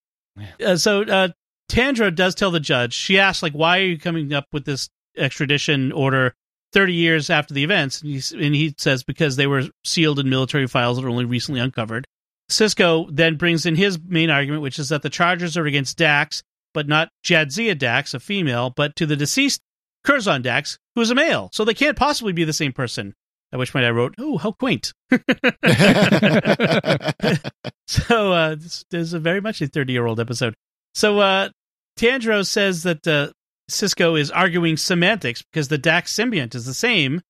[0.63, 1.29] Uh, so uh,
[1.73, 2.93] Tandro does tell the judge.
[2.93, 6.35] She asks, like, why are you coming up with this extradition order
[6.71, 7.99] 30 years after the events?
[7.99, 11.25] And he, and he says, because they were sealed in military files that were only
[11.25, 12.05] recently uncovered.
[12.47, 16.43] Sisko then brings in his main argument, which is that the charges are against Dax,
[16.75, 19.59] but not Jadzia Dax, a female, but to the deceased
[20.03, 21.49] Curzon Dax, who is a male.
[21.53, 23.15] So they can't possibly be the same person.
[23.51, 24.93] At which point I wrote, "Oh, how quaint!"
[27.87, 28.55] so uh,
[28.91, 30.55] is a very much a thirty-year-old episode.
[30.95, 31.49] So uh,
[31.95, 33.31] Tandro says that uh,
[33.69, 37.21] Sisko is arguing semantics because the Dax symbiont is the same,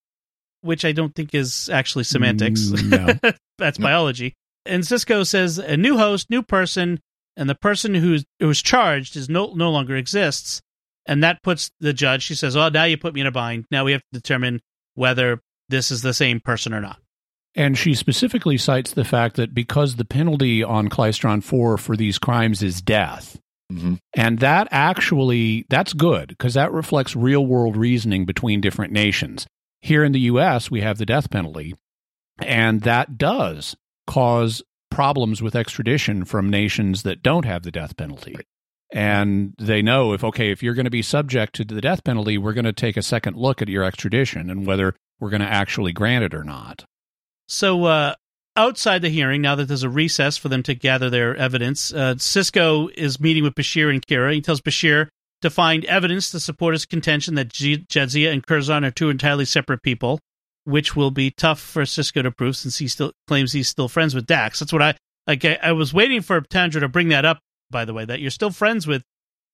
[0.62, 2.62] which I don't think is actually semantics.
[2.62, 3.32] Mm, no.
[3.58, 4.34] That's biology.
[4.65, 6.99] And Sisko says a new host, new person,
[7.36, 10.62] and the person who's who's charged is no no longer exists.
[11.06, 12.23] And that puts the judge.
[12.23, 13.65] She says, "Oh, now you put me in a bind.
[13.71, 14.62] Now we have to determine
[14.95, 16.99] whether this is the same person or not."
[17.56, 22.17] And she specifically cites the fact that because the penalty on Klystron 4 for these
[22.17, 23.38] crimes is death,
[23.73, 23.97] Mhm.
[24.15, 29.47] and that actually that's good because that reflects real world reasoning between different nations.
[29.81, 31.73] Here in the US, we have the death penalty,
[32.39, 33.75] and that does
[34.07, 38.36] cause problems with extradition from nations that don't have the death penalty.
[38.93, 42.38] And they know if okay, if you're going to be subject to the death penalty,
[42.38, 45.47] we're going to take a second look at your extradition and whether we're going to
[45.47, 46.86] actually grant it or not.
[47.47, 48.15] So, uh,
[48.55, 52.15] outside the hearing, now that there's a recess for them to gather their evidence, uh,
[52.15, 54.33] Sisko is meeting with Bashir and Kira.
[54.33, 55.07] He tells Bashir
[55.41, 59.45] to find evidence to support his contention that G- Jadzia and Curzon are two entirely
[59.45, 60.19] separate people,
[60.63, 64.15] which will be tough for Sisko to prove since he still claims he's still friends
[64.15, 64.59] with Dax.
[64.59, 64.95] That's what I
[65.27, 65.43] like.
[65.45, 67.39] I, I was waiting for Tandro to bring that up.
[67.71, 69.03] By the way, that you're still friends with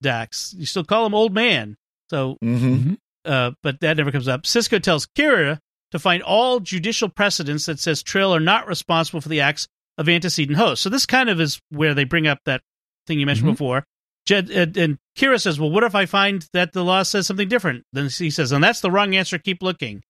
[0.01, 0.53] Dax.
[0.57, 1.75] You still call him old man.
[2.09, 2.93] So Mm-hmm.
[3.25, 4.43] uh, but that never comes up.
[4.43, 5.57] Sisko tells Kira
[5.91, 10.08] to find all judicial precedents that says Trill are not responsible for the acts of
[10.08, 10.84] antecedent hosts.
[10.84, 12.62] So this kind of is where they bring up that
[13.08, 13.54] thing you mentioned Mhm.
[13.54, 13.84] before.
[14.25, 17.47] Jed, and, and Kira says, "Well, what if I find that the law says something
[17.49, 19.38] different?" Then he says, "And that's the wrong answer.
[19.39, 20.04] Keep looking,"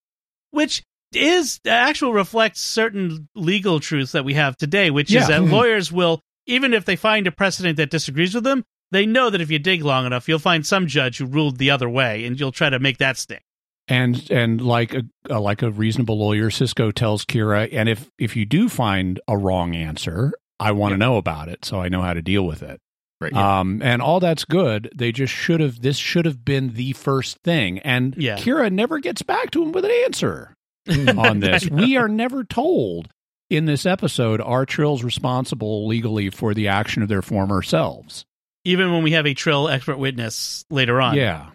[0.51, 5.21] which is actual reflects certain legal truths that we have today, which Yeah.
[5.21, 9.05] is that lawyers will, even if they find a precedent that disagrees with them, they
[9.05, 11.89] know that if you dig long enough, you'll find some judge who ruled the other
[11.89, 13.43] way, and you'll try to make that stick.
[13.89, 18.35] And and like a uh, like a reasonable lawyer, Sisko tells Kira, and if if
[18.35, 22.01] you do find a wrong answer, I want to know about it so I know
[22.01, 22.79] how to deal with it.
[23.21, 23.33] Right.
[23.33, 24.91] Um, and all that's good.
[24.95, 25.81] They just should have.
[25.81, 27.79] This should have been the first thing.
[27.79, 28.37] And Yeah.
[28.37, 30.53] Kira never gets back to him with an answer
[31.17, 31.69] on this.
[31.71, 33.09] we are never told
[33.49, 38.23] in this episode are Trills responsible legally for the action of their former selves.
[38.63, 41.15] Even when we have a Trill expert witness later on.
[41.15, 41.49] Yeah.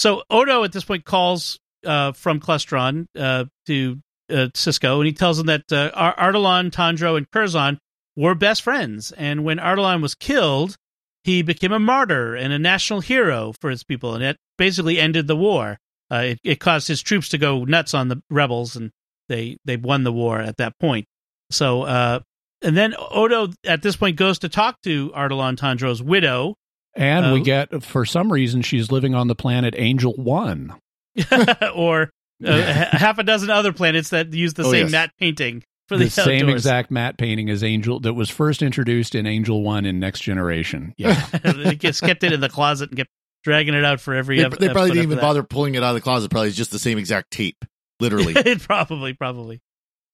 [0.00, 5.12] So Odo at this point calls uh, from Klystron uh, to uh, Sisko, and he
[5.12, 7.78] tells him that uh, Tandro, and Curzon
[8.16, 9.12] were best friends.
[9.12, 10.76] And when Ardelon was killed,
[11.24, 15.26] he became a martyr and a national hero for his people, and it basically ended
[15.26, 15.76] the war.
[16.10, 18.92] Uh, it, it caused his troops to go nuts on the rebels, and
[19.28, 21.04] they they won the war at that point.
[21.50, 22.20] So, uh,
[22.62, 26.54] and then Odo at this point goes to talk to Ardelon Tandro's widow,
[26.94, 30.74] And we Uh, get, for some reason, she's living on the planet Angel One.
[31.74, 32.10] or
[32.44, 34.92] uh, half a dozen other planets that use the Oh, same yes.
[34.92, 39.14] matte painting for the the, same exact matte painting as Angel that was first introduced
[39.14, 40.94] in Angel One in Next Generation.
[40.96, 41.20] Yeah.
[41.42, 43.10] they just kept it in the closet and kept
[43.44, 44.38] dragging it out for every.
[44.38, 45.22] They, ep- they probably didn't even that.
[45.22, 46.30] bother pulling it out of the closet.
[46.30, 47.64] Probably it's just the same exact tape,
[48.00, 48.34] literally.
[48.60, 49.60] probably, probably.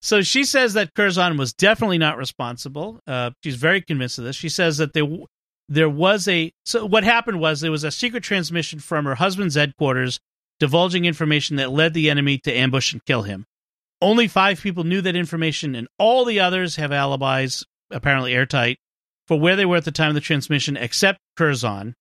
[0.03, 3.01] So she says that Curzon was definitely not responsible.
[3.07, 4.37] Uh, she's very convinced of this.
[4.37, 5.27] She says that there w-
[5.69, 9.57] there was a so what happened was there was a secret transmission from her husband's
[9.57, 10.21] headquarters
[10.59, 13.45] divulging information that led the enemy to ambush and kill him.
[14.01, 18.79] Only five people knew that information, and all the others have alibis, apparently airtight,
[19.27, 21.95] for where they were at the time of the transmission, except Curzon.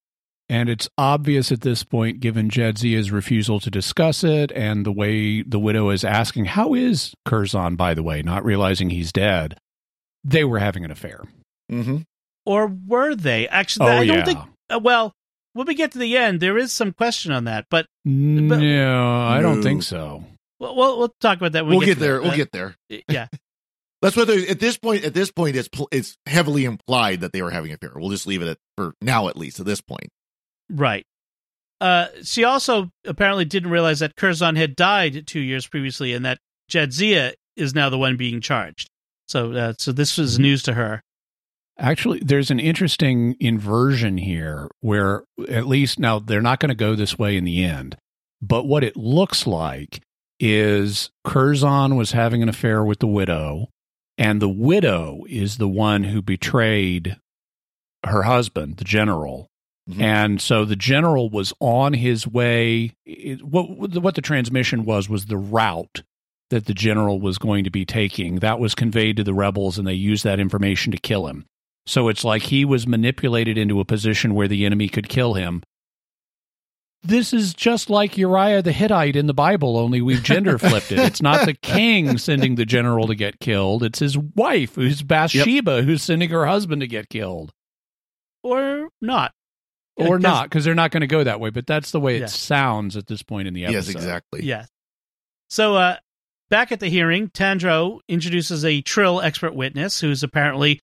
[0.47, 5.41] And it's obvious at this point, given Jadzia's refusal to discuss it and the way
[5.41, 9.58] the widow is asking, How is Curzon, by the way, not realizing he's dead?
[10.23, 11.23] They were having an affair.
[11.69, 11.97] hmm
[12.45, 13.47] Or were they?
[13.47, 14.25] Actually, Oh, I don't yeah.
[14.25, 14.39] think.
[14.69, 15.13] Uh, well,
[15.53, 18.55] when we get to the end, there is some question on that, but No,
[19.27, 19.63] I don't No.
[19.63, 20.23] think so.
[20.60, 22.13] We'll, we'll, we'll talk about that when We'll we get to there.
[22.15, 22.21] that.
[22.23, 22.75] We'll Uh, get there.
[23.10, 23.27] Yeah,
[24.01, 25.03] That's what they- at this point.
[25.03, 27.91] At this point, it's pl- it's heavily implied that they were having an affair.
[27.95, 30.10] We'll just leave it at for now, at least at this point.
[30.69, 31.05] right.
[31.81, 36.38] Uh, she also apparently didn't realize that Curzon had died two years previously, and that
[36.71, 38.89] Jadzia is now the one being charged.
[39.27, 41.01] So, uh, so this was news to her.
[41.78, 46.96] Actually, there's an interesting inversion here where, at least now, they're not going to go
[46.96, 47.98] this way in the end.
[48.42, 50.02] But what it looks like
[50.40, 53.68] is Curzon was having an affair with the widow,
[54.18, 57.18] and the widow is the one who betrayed
[58.06, 59.48] her husband, the general.
[59.90, 60.02] Mhm.
[60.02, 62.94] And so the general was on his way.
[63.06, 66.04] It, what, what the transmission was was the route
[66.50, 68.36] that the general was going to be taking.
[68.38, 71.46] That was conveyed to the rebels, and they used that information to kill him.
[71.88, 75.62] So it's like he was manipulated into a position where the enemy could kill him.
[77.04, 80.98] This is just like Uriah the Hittite in the Bible, only we've gender flipped it.
[80.98, 85.84] It's not the king sending the general to get killed, it's his wife, who's Bathsheba,
[85.84, 87.52] who's sending her husband to get killed.
[88.41, 89.34] Or not.
[89.98, 92.21] Or not, because they're not going to go that way, but that's the way it
[92.21, 92.26] Yeah.
[92.26, 93.76] sounds at this point in the episode.
[93.78, 94.43] Yes, exactly.
[94.43, 94.67] Yes.
[95.48, 95.98] So, uh,
[96.50, 100.82] back at the hearing, Tandro introduces a Trill expert witness who's apparently,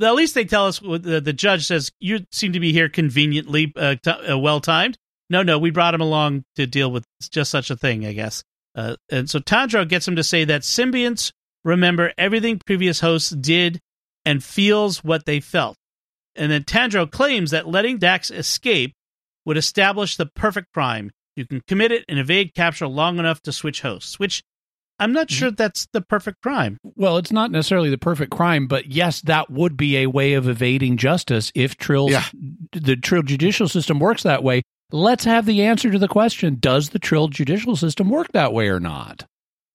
[0.00, 3.72] at least they tell us, the, the judge says, You seem to be here conveniently,
[3.76, 4.96] uh, t- uh, well timed.
[5.30, 8.42] No, no, we brought him along to deal with just such a thing, I guess.
[8.74, 11.32] Uh, and so Tandro gets him to say that symbionts
[11.64, 13.80] remember everything previous hosts did
[14.24, 15.76] and feels what they felt.
[16.36, 18.94] And then Tandro claims that letting Dax escape
[19.44, 21.10] would establish the perfect crime.
[21.34, 24.42] You can commit it and evade capture long enough to switch hosts, which
[24.98, 26.78] I'm not sure that's the perfect crime.
[26.96, 30.48] Well, it's not necessarily the perfect crime, but yes, that would be a way of
[30.48, 32.24] evading justice if Trill's Yeah.
[32.72, 34.62] the Trill judicial system works that way.
[34.90, 38.68] Let's have the answer to the question: Does the Trill judicial system work that way
[38.68, 39.24] or not?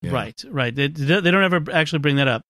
[0.01, 0.11] Yeah.
[0.11, 0.75] Right, right.
[0.75, 2.41] They, they don't ever actually bring that up.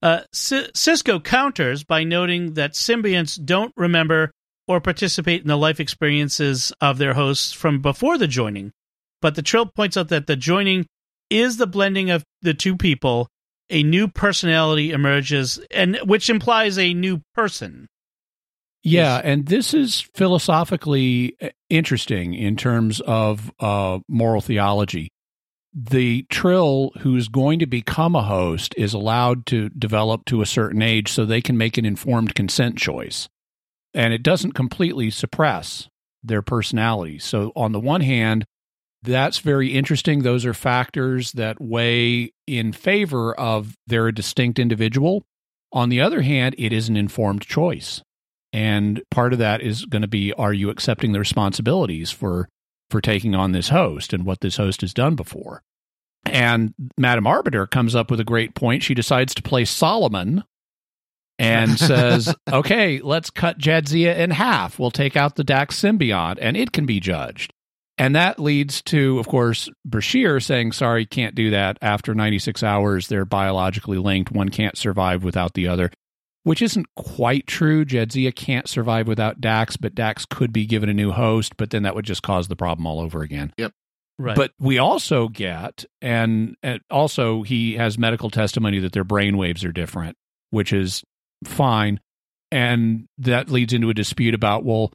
[0.00, 4.30] Uh, C- Sisko counters by noting that symbionts don't remember
[4.66, 8.72] or participate in the life experiences of their hosts from before the joining.
[9.20, 10.86] But the Trill points out that the joining
[11.32, 13.28] is the blending of the two people.
[13.70, 17.88] A new personality emerges, and which implies a new person.
[18.82, 25.08] Yeah, and this is philosophically uh, interesting in terms of uh, moral theology.
[25.72, 30.82] The Trill who's going to become a host is allowed to develop to a certain
[30.82, 33.28] age so they can make an informed consent choice.
[33.94, 35.88] And it doesn't completely suppress
[36.22, 37.18] their personality.
[37.18, 38.44] So, on the one hand,
[39.02, 40.22] that's very interesting.
[40.22, 45.24] Those are factors that weigh in favor of they're a distinct individual.
[45.72, 48.02] On the other hand, it is an informed choice.
[48.52, 52.48] And part of that is going to be are you accepting the responsibilities for
[52.90, 55.62] for taking on this host and what this host has done before.
[56.26, 58.82] And Madam Arbiter comes up with a great point.
[58.82, 60.44] She decides to play Solomon
[61.38, 64.78] and says, okay, let's cut Jadzia in half.
[64.78, 67.52] We'll take out the Dax symbiote and it can be judged.
[67.98, 71.78] And that leads to, of course, Bashir saying, sorry, can't do that.
[71.82, 74.32] After 96 hours, they're biologically linked.
[74.32, 75.90] One can't survive without the other,
[76.44, 77.84] which isn't quite true.
[77.84, 81.82] Jadzia can't survive without Dax, but Dax could be given a new host, but then
[81.82, 83.52] that would just cause the problem all over again.
[83.58, 83.72] Yep.
[84.18, 84.36] Right.
[84.36, 89.64] But we also get, and, and also he has medical testimony that their brain waves
[89.64, 90.16] are different,
[90.50, 91.02] which is
[91.44, 92.00] fine.
[92.50, 94.92] And that leads into a dispute about, well,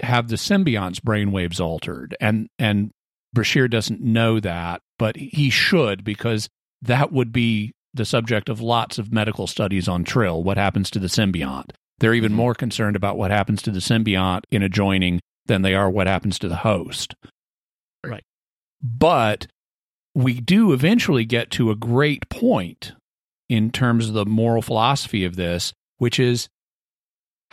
[0.00, 2.16] have the symbiont's brainwaves altered?
[2.20, 2.90] And and
[3.34, 6.48] Bashir doesn't know that, but he should because
[6.82, 10.42] that would be the subject of lots of medical studies on Trill.
[10.42, 11.70] What happens to the symbiont?
[11.98, 12.36] They're even mm-hmm.
[12.36, 16.06] more concerned about what happens to the symbiont in a joining than they are what
[16.06, 17.14] happens to the host.
[18.04, 18.24] Right.
[18.82, 19.46] But
[20.14, 22.92] we do eventually get to a great point
[23.48, 26.48] in terms of the moral philosophy of this, which is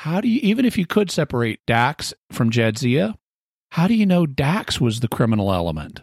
[0.03, 3.15] how do you, even if you could separate Dax from Jadzia,
[3.71, 6.01] how do you know Dax was the criminal element?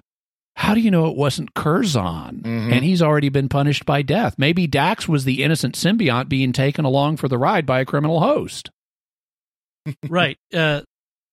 [0.56, 2.72] How do you know it wasn't Curzon Mhm.
[2.72, 4.34] and he's already been punished by death?
[4.38, 8.20] Maybe Dax was the innocent symbiont being taken along for the ride by a criminal
[8.20, 8.70] host.
[10.08, 10.36] right.
[10.52, 10.82] Uh,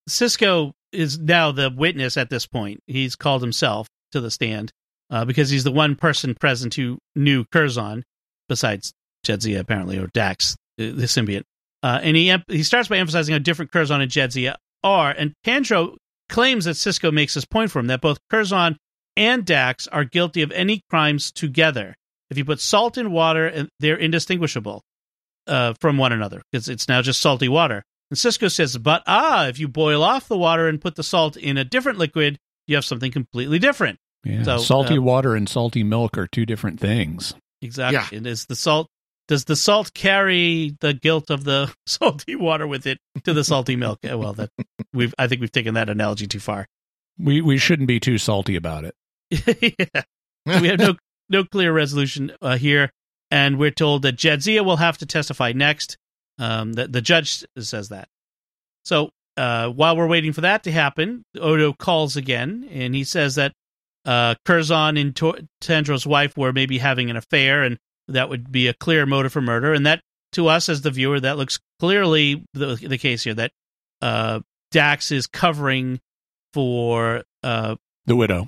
[0.09, 2.81] Sisko is now the witness at this point.
[2.87, 4.71] He's called himself to the stand
[5.09, 8.03] uh, because he's the one person present who knew Curzon,
[8.49, 8.93] besides
[9.25, 11.43] Jadzia apparently or Dax, uh, the symbiont.
[11.83, 15.11] Uh, and he em- he starts by emphasizing how different Curzon and Jadzia are.
[15.11, 15.97] And Tandro
[16.29, 18.77] claims that Sisko makes this point for him that both Curzon
[19.15, 21.95] and Dax are guilty of any crimes together.
[22.29, 24.83] If you put salt in water, they're indistinguishable
[25.47, 27.83] uh, from one another because it's now just salty water.
[28.09, 31.37] And Sisko says, but ah, if you boil off the water and put the salt
[31.37, 33.97] in a different liquid, you have something completely different.
[34.23, 34.43] Yeah.
[34.43, 37.33] So, salty uh, water and salty milk are two different things.
[37.61, 38.17] Exactly.
[38.17, 38.87] And is the salt
[39.27, 43.75] does the salt carry the guilt of the salty water with it to the salty
[43.75, 43.99] milk?
[44.03, 44.49] Well, that
[44.93, 46.67] we've I think we've taken that analogy too far.
[47.19, 48.95] We we shouldn't be too salty about it.
[49.85, 50.03] yeah.
[50.45, 50.95] We have no
[51.29, 52.91] no clear resolution uh, here,
[53.31, 55.97] and we're told that Jadzia will have to testify next.
[56.39, 58.07] Um, the, the judge says that.
[58.85, 63.35] So uh, while we're waiting for that to happen, Odo calls again, and he says
[63.35, 63.53] that
[64.05, 68.67] uh, Curzon and Tor- Tandro's wife were maybe having an affair, and that would be
[68.67, 69.73] a clear motive for murder.
[69.73, 70.01] And that,
[70.33, 73.33] to us as the viewer, that looks clearly the, the case here.
[73.33, 73.51] That
[74.01, 74.41] uh,
[74.71, 75.99] Dax is covering
[76.53, 78.47] for uh, The widow.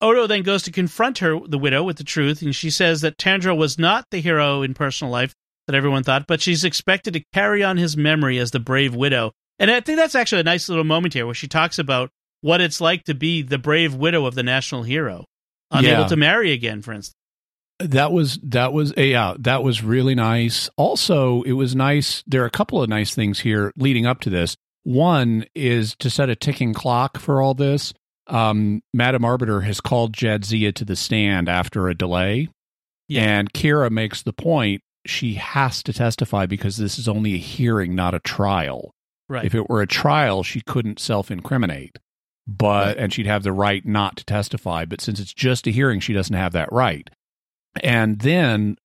[0.00, 3.18] Odo then goes to confront her, the widow, with the truth, and she says that
[3.18, 5.34] Tandro was not the hero in personal life
[5.66, 9.32] that everyone thought, but she's expected to carry on his memory as the brave widow.
[9.58, 12.10] And I think that's actually a nice little moment here where she talks about
[12.42, 15.24] what it's like to be the brave widow of the national hero,
[15.70, 16.08] unable Yeah.
[16.08, 17.15] to marry again, for instance.
[17.78, 20.70] That was that was eh, yeah, that was really nice.
[20.76, 22.22] Also, it was nice.
[22.26, 24.56] There are a couple of nice things here leading up to this.
[24.84, 27.92] One is to set a ticking clock for all this.
[28.28, 32.48] Um, Madam Arbiter has called Jadzia to the stand after a delay,
[33.08, 33.22] Yeah.
[33.22, 37.94] and Kira makes the point she has to testify because this is only a hearing,
[37.94, 38.90] not a trial.
[39.28, 39.44] Right.
[39.44, 41.98] If it were a trial, she couldn't self-incriminate,
[42.46, 44.84] but and she'd have the right not to testify.
[44.86, 47.08] But since it's just a hearing, she doesn't have that right.
[47.82, 48.76] And then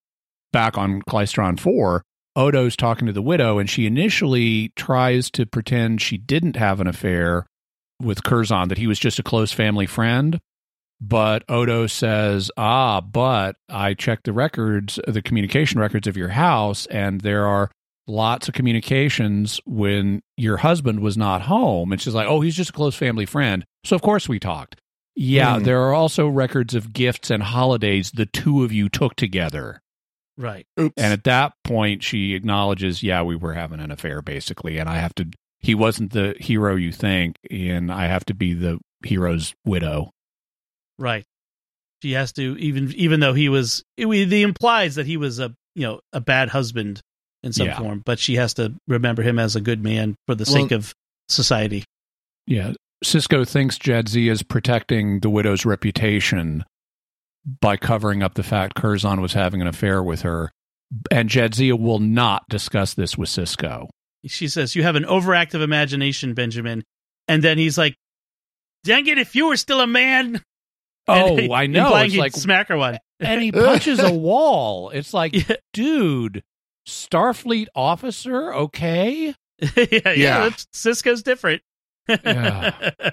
[0.52, 2.04] back on Klystron 4,
[2.36, 6.88] Odo's talking to the widow, and she initially tries to pretend she didn't have an
[6.88, 7.46] affair
[8.02, 10.40] with Curzon, that he was just a close family friend.
[11.00, 16.86] But Odo says, Ah, but I checked the records, the communication records of your house,
[16.88, 17.72] and there are
[18.08, 21.92] lots of communications when your husband was not home.
[21.92, 23.66] And she's like, Oh, he's just a close family friend.
[23.84, 24.76] So, of course, we talked.
[25.24, 25.64] Yeah, Hmm.
[25.64, 29.82] there are also records of gifts and holidays the two of you took together.
[30.38, 30.66] Right.
[30.80, 30.94] Oops.
[30.98, 34.78] And at that point, she acknowledges, yeah, we were having an affair, basically.
[34.80, 35.28] And I have to,
[35.60, 40.12] he wasn't the hero you think, and I have to be the hero's widow.
[40.98, 41.26] Right.
[42.02, 45.54] She has to even even though he was it, it implies that he was a
[45.76, 47.00] you know a bad husband
[47.44, 47.78] in some Yeah.
[47.78, 50.72] form, but she has to remember him as a good man for the Well- sake
[50.72, 50.96] of
[51.30, 51.84] society.
[52.48, 52.74] Yeah.
[53.04, 56.64] Sisko thinks Jadzia is protecting the widow's reputation
[57.60, 60.52] by covering up the fact Curzon was having an affair with her.
[61.10, 63.88] And Jadzia will not discuss this with Sisko.
[64.28, 66.84] She says, "You have an overactive imagination, Benjamin."
[67.28, 67.96] And then he's like,
[68.84, 69.18] "Dang it!
[69.18, 70.44] If you were still a man."
[71.08, 71.86] Oh, And I know.
[71.86, 73.00] implying It's he'd like, smack her one.
[73.20, 74.92] and he punches a wall.
[74.92, 75.56] It's like, Yeah.
[75.74, 76.44] dude,
[76.88, 79.34] Starfleet officer, okay?
[79.60, 80.12] yeah, yeah.
[80.14, 80.50] Yeah.
[80.74, 81.64] Sisko's different.
[82.24, 82.92] Yeah.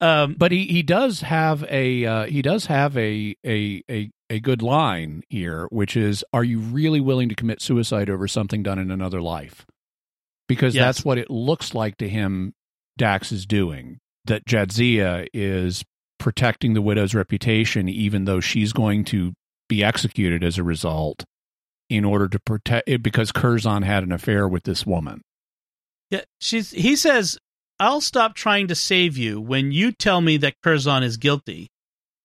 [0.00, 4.40] Um, But he, he does have a uh, he does have a, a a a
[4.40, 8.80] good line here, which is, "Are you really willing to commit suicide over something done
[8.80, 9.64] in another life?"
[10.48, 10.82] Because Yes.
[10.96, 12.52] that's what it looks like to him.
[12.98, 14.44] Dax is doing that.
[14.44, 15.84] Jadzia is
[16.18, 19.34] protecting the widow's reputation, even though she's going to
[19.68, 21.22] be executed as a result,
[21.88, 25.22] in order to protect it because Curzon had an affair with this woman.
[26.10, 26.72] Yeah, she's.
[26.72, 27.38] He says,
[27.82, 31.68] "I'll stop trying to save you when you tell me that Curzon is guilty."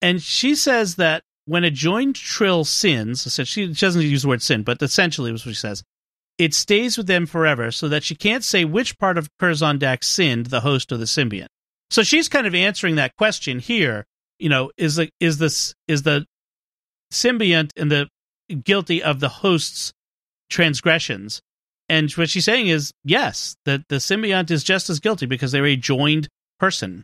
[0.01, 4.27] And she says that when a joined trill sins, so she, she doesn't use the
[4.27, 5.83] word sin, but essentially was what she says.
[6.37, 10.07] It stays with them forever, so that she can't say which part of Curzon Dax
[10.07, 11.47] sinned, the host or the symbiont.
[11.89, 14.05] So she's kind of answering that question here.
[14.37, 16.27] You know, is the is this is the
[17.11, 18.09] symbiont and the
[18.63, 19.93] guilty of the host's
[20.49, 21.41] transgressions?
[21.89, 25.65] And what she's saying is yes, that the symbiont is just as guilty because they're
[25.65, 26.27] a joined
[26.59, 27.03] person.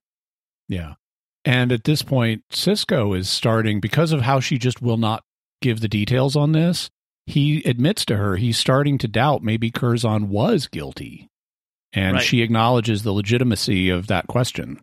[0.67, 0.95] Yeah.
[1.45, 5.23] And at this point, Sisko is starting because of how she just will not
[5.61, 6.89] give the details on this.
[7.25, 11.27] He admits to her he's starting to doubt maybe Curzon was guilty.
[11.93, 12.23] And Right.
[12.25, 14.81] she acknowledges the legitimacy of that question.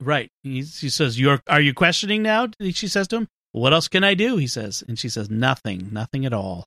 [0.00, 0.28] Right.
[0.42, 4.04] He, she says, "You're are you questioning now?" She says to him, "What else can
[4.04, 6.66] I do?" He says, and she says, "Nothing, nothing at all."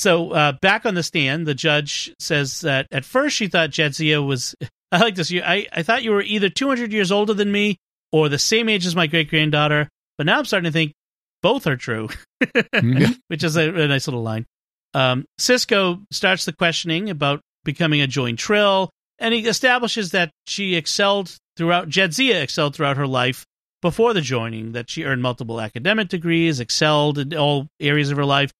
[0.00, 4.26] So uh, back on the stand, the judge says that at first she thought Jadzia
[4.26, 4.54] was.
[4.92, 5.30] I like this.
[5.30, 7.76] You, I I thought you were either 200 years older than me
[8.10, 10.94] or the same age as my great granddaughter, but now I'm starting to think
[11.42, 12.08] both are true,
[12.42, 13.18] Mhm.
[13.28, 14.46] which is a, a nice little line.
[14.94, 18.88] Um, Sisko starts the questioning about becoming a joint trill,
[19.18, 21.90] and he establishes that she excelled throughout.
[21.90, 23.44] Jadzia excelled throughout her life
[23.82, 24.72] before the joining.
[24.72, 28.50] That she earned multiple academic degrees, excelled in all areas of her life,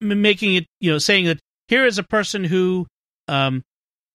[0.00, 1.38] making it you know saying that
[1.68, 2.86] here is a person who
[3.28, 3.62] um,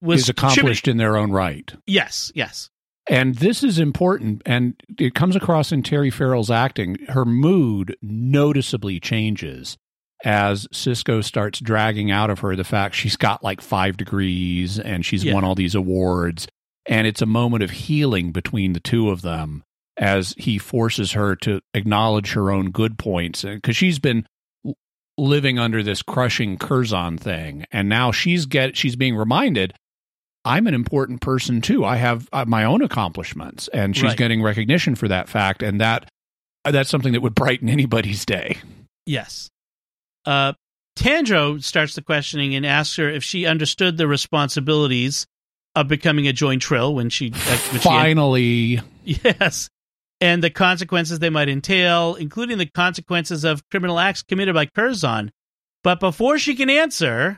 [0.02, 1.74] was is accomplished in their own right.
[1.86, 2.70] Yes, yes,
[3.10, 6.98] And this is important, and it comes across in Terry Farrell's acting.
[7.10, 9.78] Her mood noticeably changes
[10.26, 15.06] as Sisko starts dragging out of her the fact she's got like five degrees and
[15.06, 15.34] she's Yeah.
[15.34, 16.48] won all these awards.
[16.88, 19.64] And it's a moment of healing between the two of them
[19.98, 23.44] as he forces her to acknowledge her own good points.
[23.44, 24.26] Because she's been
[25.18, 29.74] living under this crushing Curzon thing, and now she's get she's being reminded
[30.46, 31.86] I'm an important person too.
[31.86, 34.18] I have uh, my own accomplishments, and she's Right.
[34.18, 36.10] getting recognition for that fact, and that
[36.66, 38.58] that's something that would brighten anybody's day.
[39.06, 39.50] yes.
[40.26, 40.54] Uh,
[40.96, 45.26] Tandro starts the questioning and asks her if she understood the responsibilities
[45.76, 49.70] of becoming a joint trill when she, uh, when she Finally, Yes.
[50.24, 55.32] And the consequences they might entail, including the consequences of criminal acts committed by Curzon.
[55.84, 57.38] But before she can answer,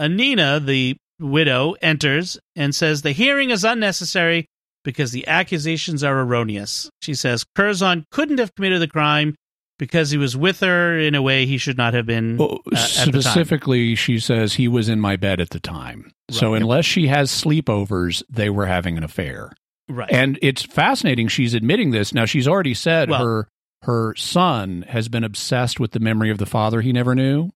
[0.00, 4.46] Enina, the widow, enters and says the hearing is unnecessary
[4.82, 6.90] because the accusations are erroneous.
[7.00, 9.36] She says Curzon couldn't have committed the crime
[9.78, 12.38] because he was with her in a way he should not have been.
[12.38, 13.22] well, uh, at the time.
[13.22, 16.10] specifically, she says he was in my bed at the time.
[16.30, 19.52] So unless she has sleepovers, they were having an affair.
[19.90, 20.10] Right.
[20.10, 21.28] And it's fascinating.
[21.28, 22.24] She's admitting this now.
[22.24, 23.48] She's already said Well- her
[23.82, 27.48] her son has been obsessed with the memory of the father he never knew.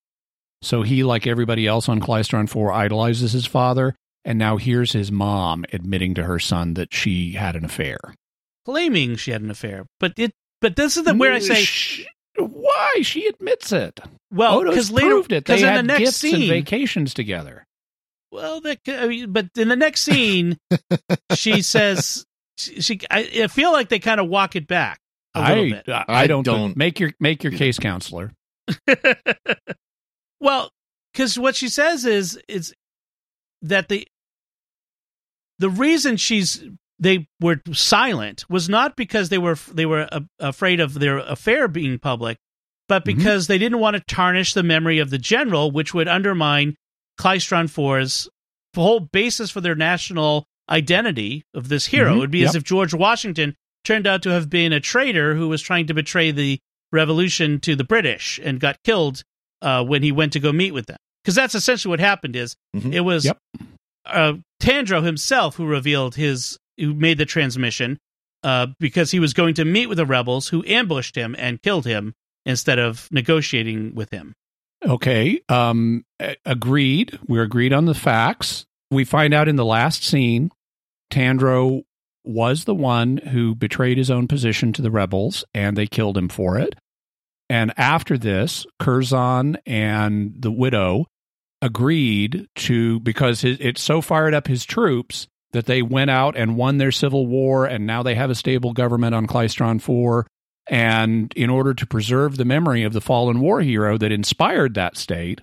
[0.63, 3.95] So he, like everybody else on Klystron Four, idolizes his father.
[4.23, 7.99] And now here's his mom admitting to her son that she had an affair.
[8.65, 9.85] claiming she had an affair.
[9.99, 10.31] But it.
[10.61, 12.05] But this is the where I say, Sh-
[12.39, 13.99] why she admits it.
[14.31, 15.45] well, because later, proved it.
[15.45, 17.65] They because in had the next gifts and scene, vacations together.
[18.35, 20.57] Well, that, c- I mean, but in the next scene,
[21.35, 22.25] she says
[22.57, 22.81] she.
[22.81, 24.99] she I, I feel like they kind of walk it back
[25.35, 25.89] a I, bit.
[25.89, 28.31] I I don't don't- make your make your case, counselor.
[30.39, 30.71] well,
[31.13, 32.73] because what she says is is
[33.61, 34.07] that the
[35.59, 36.63] the reason she's
[36.99, 41.67] they were silent was not because they were they were uh, afraid of their affair
[41.67, 42.37] being public,
[42.87, 43.17] but Mhm.
[43.17, 46.75] because they didn't want to tarnish the memory of the general, which would undermine
[47.19, 48.29] Klystron 4's
[48.75, 52.11] whole basis for their national identity of this hero.
[52.13, 52.15] Mhm.
[52.15, 53.55] It would be as if George Washington
[53.85, 56.59] turned out to have been a traitor who was trying to betray the
[56.91, 59.23] revolution to the British and got killed
[59.61, 60.97] uh, when he went to go meet with them.
[61.23, 62.35] Because that's essentially what happened.
[62.35, 62.93] Is Mhm.
[62.93, 63.37] it was Yep.
[64.05, 67.97] uh, Tandro himself who revealed his who made the transmission
[68.43, 71.85] uh, because he was going to meet with the rebels who ambushed him and killed
[71.85, 72.13] him
[72.45, 74.33] instead of negotiating with him.
[74.85, 75.41] Okay.
[75.49, 76.05] Um,
[76.45, 77.17] agreed.
[77.27, 78.65] We're agreed on the facts.
[78.91, 80.51] We find out in the last scene,
[81.09, 81.83] Tandro
[82.23, 86.29] was the one who betrayed his own position to the rebels, and they killed him
[86.29, 86.75] for it.
[87.49, 91.05] And after this, Curzon and the widow
[91.61, 96.57] agreed to because his, it so fired up his troops that they went out and
[96.57, 100.27] won their civil war and now they have a stable government on Klystron 4.
[100.69, 104.97] And in order to preserve the memory of the fallen war hero that inspired that
[104.97, 105.41] state,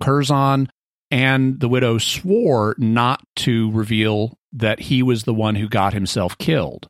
[0.00, 0.70] Curzon
[1.10, 6.38] and the widow swore not to reveal that he was the one who got himself
[6.38, 6.88] killed.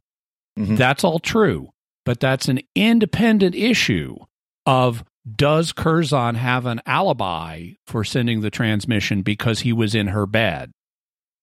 [0.58, 0.76] Mhm.
[0.76, 1.70] That's all true,
[2.04, 4.16] but that's an independent issue
[4.64, 5.04] of
[5.34, 10.70] does Curzon have an alibi for sending the transmission because he was in her bed?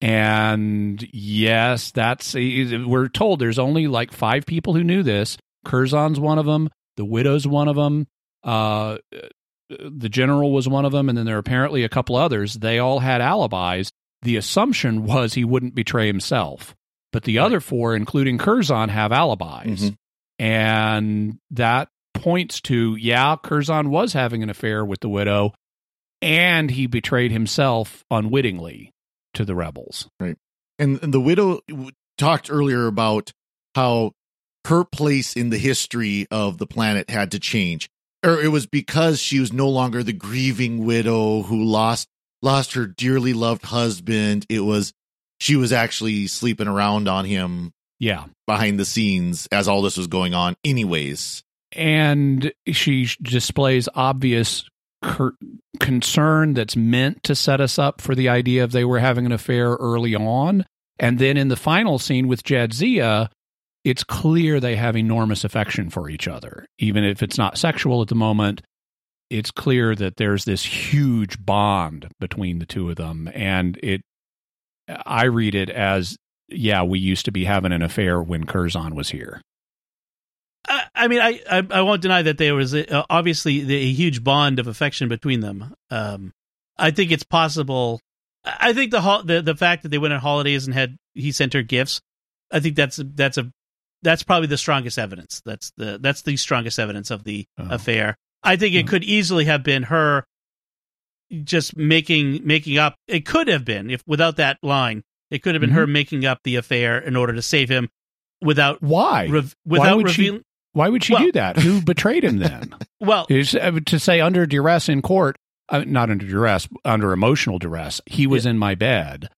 [0.01, 5.37] And yes, that's we're told there's only like five people who knew this.
[5.63, 6.69] Curzon's one of them.
[6.97, 8.07] The widow's one of them.
[8.43, 8.97] Uh,
[9.69, 12.55] the general was one of them, and then there are apparently a couple others.
[12.55, 13.89] They all had alibis.
[14.21, 16.75] The assumption was he wouldn't betray himself,
[17.11, 19.95] but the other four, including Curzon, have alibis, Mhm.
[20.39, 25.53] and that points to yeah, Curzon was having an affair with the widow,
[26.21, 28.91] and he betrayed himself unwittingly
[29.33, 30.07] to the rebels.
[30.19, 30.37] and,
[30.79, 31.59] and the widow
[32.17, 33.31] talked earlier about
[33.75, 34.11] how
[34.67, 37.89] her place in the history of the planet had to change.
[38.25, 42.07] Or it was because she was no longer the grieving widow who lost
[42.41, 44.45] lost her dearly loved husband.
[44.49, 44.93] It was
[45.39, 50.07] she was actually sleeping around on him Yeah, behind the scenes as all this was
[50.07, 51.43] going on anyways.
[51.73, 54.69] And she displays obvious
[55.01, 55.35] cur-
[55.79, 59.31] concern that's meant to set us up for the idea of they were having an
[59.31, 60.65] affair early on.
[60.99, 63.29] And then in the final scene with jadzia
[63.83, 68.07] it's clear they have enormous affection for each other even if it's not sexual at
[68.07, 68.61] the moment
[69.29, 74.01] it's clear that there's this huge bond between the two of them and it
[75.05, 76.17] i read it as
[76.49, 79.41] yeah we used to be having an affair when curzon was here
[80.67, 83.91] I, I mean, I, I I won't deny that there was a, uh, obviously a
[83.91, 85.73] huge bond of affection between them.
[85.89, 86.31] Um,
[86.77, 87.99] I think it's possible.
[88.45, 91.53] I think the the the fact that they went on holidays and had he sent
[91.53, 92.01] her gifts.
[92.51, 93.51] I think that's that's a
[94.03, 95.41] that's probably the strongest evidence.
[95.45, 97.67] That's the that's the strongest evidence of the Oh.
[97.71, 98.17] affair.
[98.43, 98.89] I think it Oh.
[98.89, 100.25] could easily have been her
[101.43, 102.95] just making making up.
[103.07, 106.39] It could have been if without that line, it could have been her making up
[106.43, 107.89] the affair in order to save him
[108.41, 110.41] without why rev- why without she.
[110.73, 111.57] Why would she Well- do that?
[111.59, 112.73] Who betrayed him then?
[112.99, 115.37] Well, Is uh, to say under duress in court,
[115.69, 118.01] uh, not under duress, under emotional duress.
[118.07, 119.29] He was in my bed.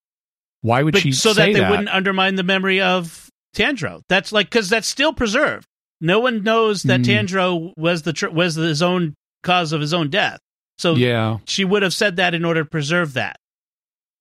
[0.61, 4.01] Why would but she so that they wouldn't undermine the memory of Tandro.
[4.09, 5.65] That's like because that's still preserved.
[6.01, 7.05] No one knows that Mm.
[7.05, 10.39] Tandro was the tr- was his own cause of his own death.
[10.77, 13.37] So Yeah, she would have said that in order to preserve that.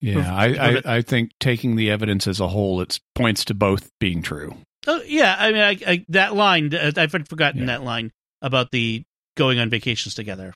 [0.00, 0.32] yeah.
[0.34, 4.22] I, I, I think taking the evidence as a whole, it points to both being
[4.22, 4.54] true.
[4.86, 7.66] Oh yeah, I mean, I, I, that line uh, I've forgotten Yeah.
[7.66, 8.12] that line
[8.42, 9.02] about the
[9.36, 10.54] going on vacations together.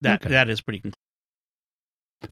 [0.00, 0.30] That Okay.
[0.30, 0.80] that is pretty.
[0.80, 0.92] Con-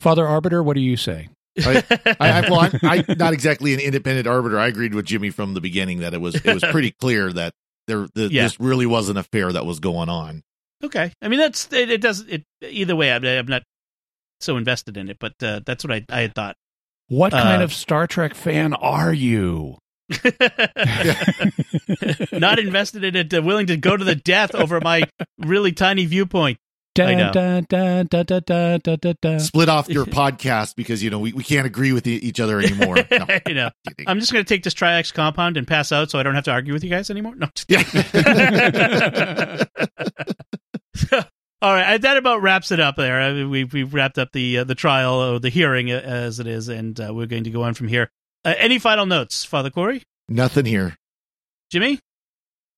[0.01, 1.29] Father Arbiter, what do you say?
[1.59, 1.83] I,
[2.21, 4.59] I, I, well, I'm, I'm not exactly an independent arbiter.
[4.59, 7.53] I agreed with Jimmy from the beginning that it was it was pretty clear that
[7.87, 8.43] there the, Yeah.
[8.45, 10.43] this really was an affair that was going on.
[10.83, 11.91] okay, I mean that's it.
[11.91, 13.13] it does it either way.
[13.13, 13.63] I'm, I'm not
[14.41, 16.57] so invested in it, but uh, that's what I I had thought.
[17.09, 19.79] What kind Uh, of Star Trek fan are you?
[22.33, 25.05] not invested in it, uh, willing to go to the death over my
[25.39, 26.59] really tiny viewpoint.
[26.99, 27.33] I know.
[27.33, 29.41] Dun, dun, dun, dun, dun, dun, dun, dun.
[29.41, 32.61] Split off your podcast because you know we, we can't agree with e- each other
[32.61, 32.97] anymore.
[33.11, 33.27] No.
[33.47, 33.71] you know,
[34.07, 36.45] I'm just going to take this Triax compound and pass out, so I don't have
[36.45, 37.35] to argue with you guys anymore.
[37.37, 39.65] No, just Yeah.
[41.63, 42.97] All right, that about wraps it up.
[42.97, 45.95] There, I mean, we've we've wrapped up the uh, the trial or the hearing uh,
[46.05, 48.11] as it is, and uh, we're going to go on from here.
[48.45, 50.97] Uh, any final notes, Father Cory, Nothing here.
[51.71, 52.01] Jimmy?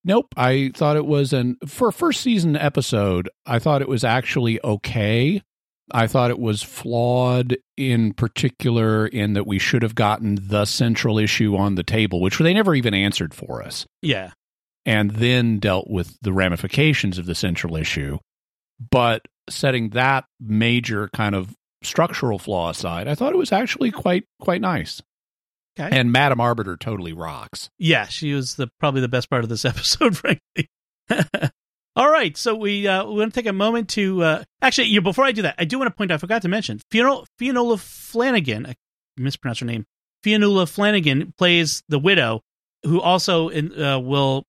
[0.07, 0.29] Nope.
[0.37, 4.63] I thought it was an for a first season episode, I thought it was actually
[4.63, 5.43] okay.
[5.91, 11.19] I thought it was flawed in particular in that we should have gotten the central
[11.19, 14.31] issue on the table, which they never even answered for us, Yeah,
[14.85, 18.19] and then dealt with the ramifications of the central issue.
[18.91, 24.25] But setting that major kind of structural flaw aside, I thought it was actually quite
[24.41, 25.03] quite nice.
[25.79, 25.95] Okay.
[25.99, 27.69] And Madam Arbiter totally rocks.
[27.79, 30.71] yeah, she was the probably the best part of this episode, frankly.
[31.97, 34.89] All right, so we uh, we want to take a moment to uh, actually.
[34.89, 36.17] You, before I do that, I do want to point out.
[36.17, 38.67] I forgot to mention Fiona, Fionnula Flanagan.
[38.67, 38.75] I
[39.17, 39.87] mispronounced her name.
[40.25, 42.43] Fionnula Flanagan plays the widow,
[42.85, 44.45] who also in, uh, will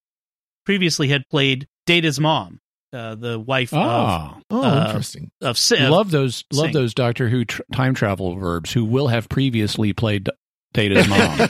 [0.65, 2.59] previously had played Data's mom,
[2.91, 5.31] uh, the wife Ah, Oh, Uh, interesting.
[5.41, 5.89] of of Civ.
[5.89, 10.29] love those love those Doctor Who tr- time travel verbs who will have previously played
[10.77, 11.37] D- mom.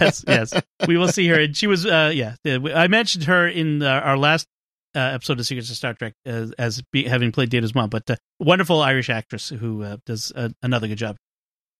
[0.00, 0.52] yes, yes.
[0.86, 1.40] We will see her.
[1.40, 2.34] And she was, uh, yeah.
[2.46, 4.46] uh, I mentioned her in uh, our last
[4.94, 8.08] uh, episode of Secrets of Star Trek as, as be, having played Data's mom, but
[8.10, 11.16] uh, wonderful Irish actress who uh, does uh, another good job.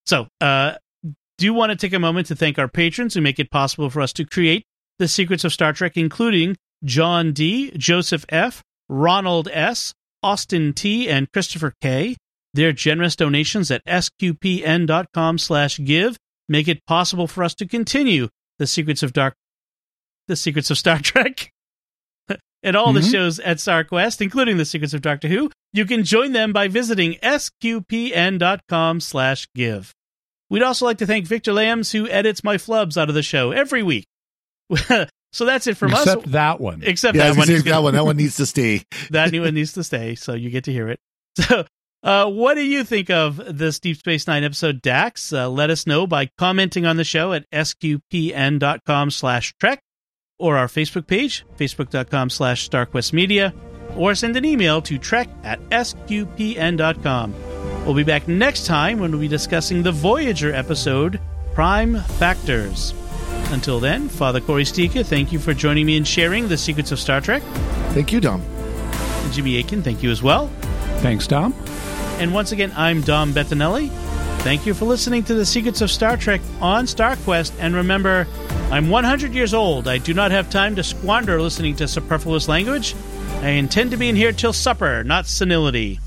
[0.07, 0.75] So, uh,
[1.39, 4.01] Do want to take a moment to thank our patrons who make it possible for
[4.01, 4.65] us to create
[4.99, 11.31] the secrets of Star Trek, including John D., Joseph F., Ronald S., Austin T., and
[11.33, 12.17] Christopher K.
[12.53, 16.17] Their generous donations at sqpn.com slash give
[16.49, 18.29] make it possible for us to continue
[18.59, 19.35] the secrets of dark
[20.29, 21.51] the secrets of Star Trek
[22.63, 23.13] and all the Mhm.
[23.13, 25.51] shows at StarQuest, including the secrets of Doctor Who.
[25.75, 29.93] You can join them by visiting sqpn.com slash give.
[30.51, 33.51] We'd also like to thank Victor Lambs, who edits my flubs out of the show
[33.53, 34.05] every week.
[35.33, 36.33] so that's it from Except us.
[36.33, 36.83] that one.
[36.85, 37.49] Except Yeah, that one.
[37.49, 37.95] gonna that one.
[37.95, 38.83] That one needs to stay.
[39.11, 40.99] that new one needs to stay, so you get to hear it.
[41.37, 41.67] So,
[42.05, 45.33] uh, what do you think of this Deep Space Nine episode, Dax?
[45.33, 49.81] Uh, let us know by commenting on the show at sqpn.com slash trek
[50.39, 53.55] or our Facebook page, facebook.com slash starquestmedia,
[53.97, 57.35] or send an email to trek at sqpn.com.
[57.85, 61.21] We'll be back next time when we'll be discussing the Voyager episode,
[61.55, 62.93] Prime Factors.
[63.51, 66.99] Until then, Father Cory Sticha, thank you for joining me and sharing the secrets of
[66.99, 67.43] Star Trek.
[67.93, 68.43] Thank you, Dom.
[68.43, 70.49] And Jimmy Akin, thank you as well.
[70.99, 71.55] Thanks, Tom.
[72.19, 73.91] And once again, I'm Dom Bettinelli.
[74.45, 77.53] Thank you for listening to the Secrets of Star Trek on StarQuest.
[77.59, 78.27] And remember,
[78.71, 79.89] I'm 100 years old.
[79.89, 82.95] I do not have time to squander listening to superfluous language.
[83.41, 85.99] I intend to be in here till supper, not senility.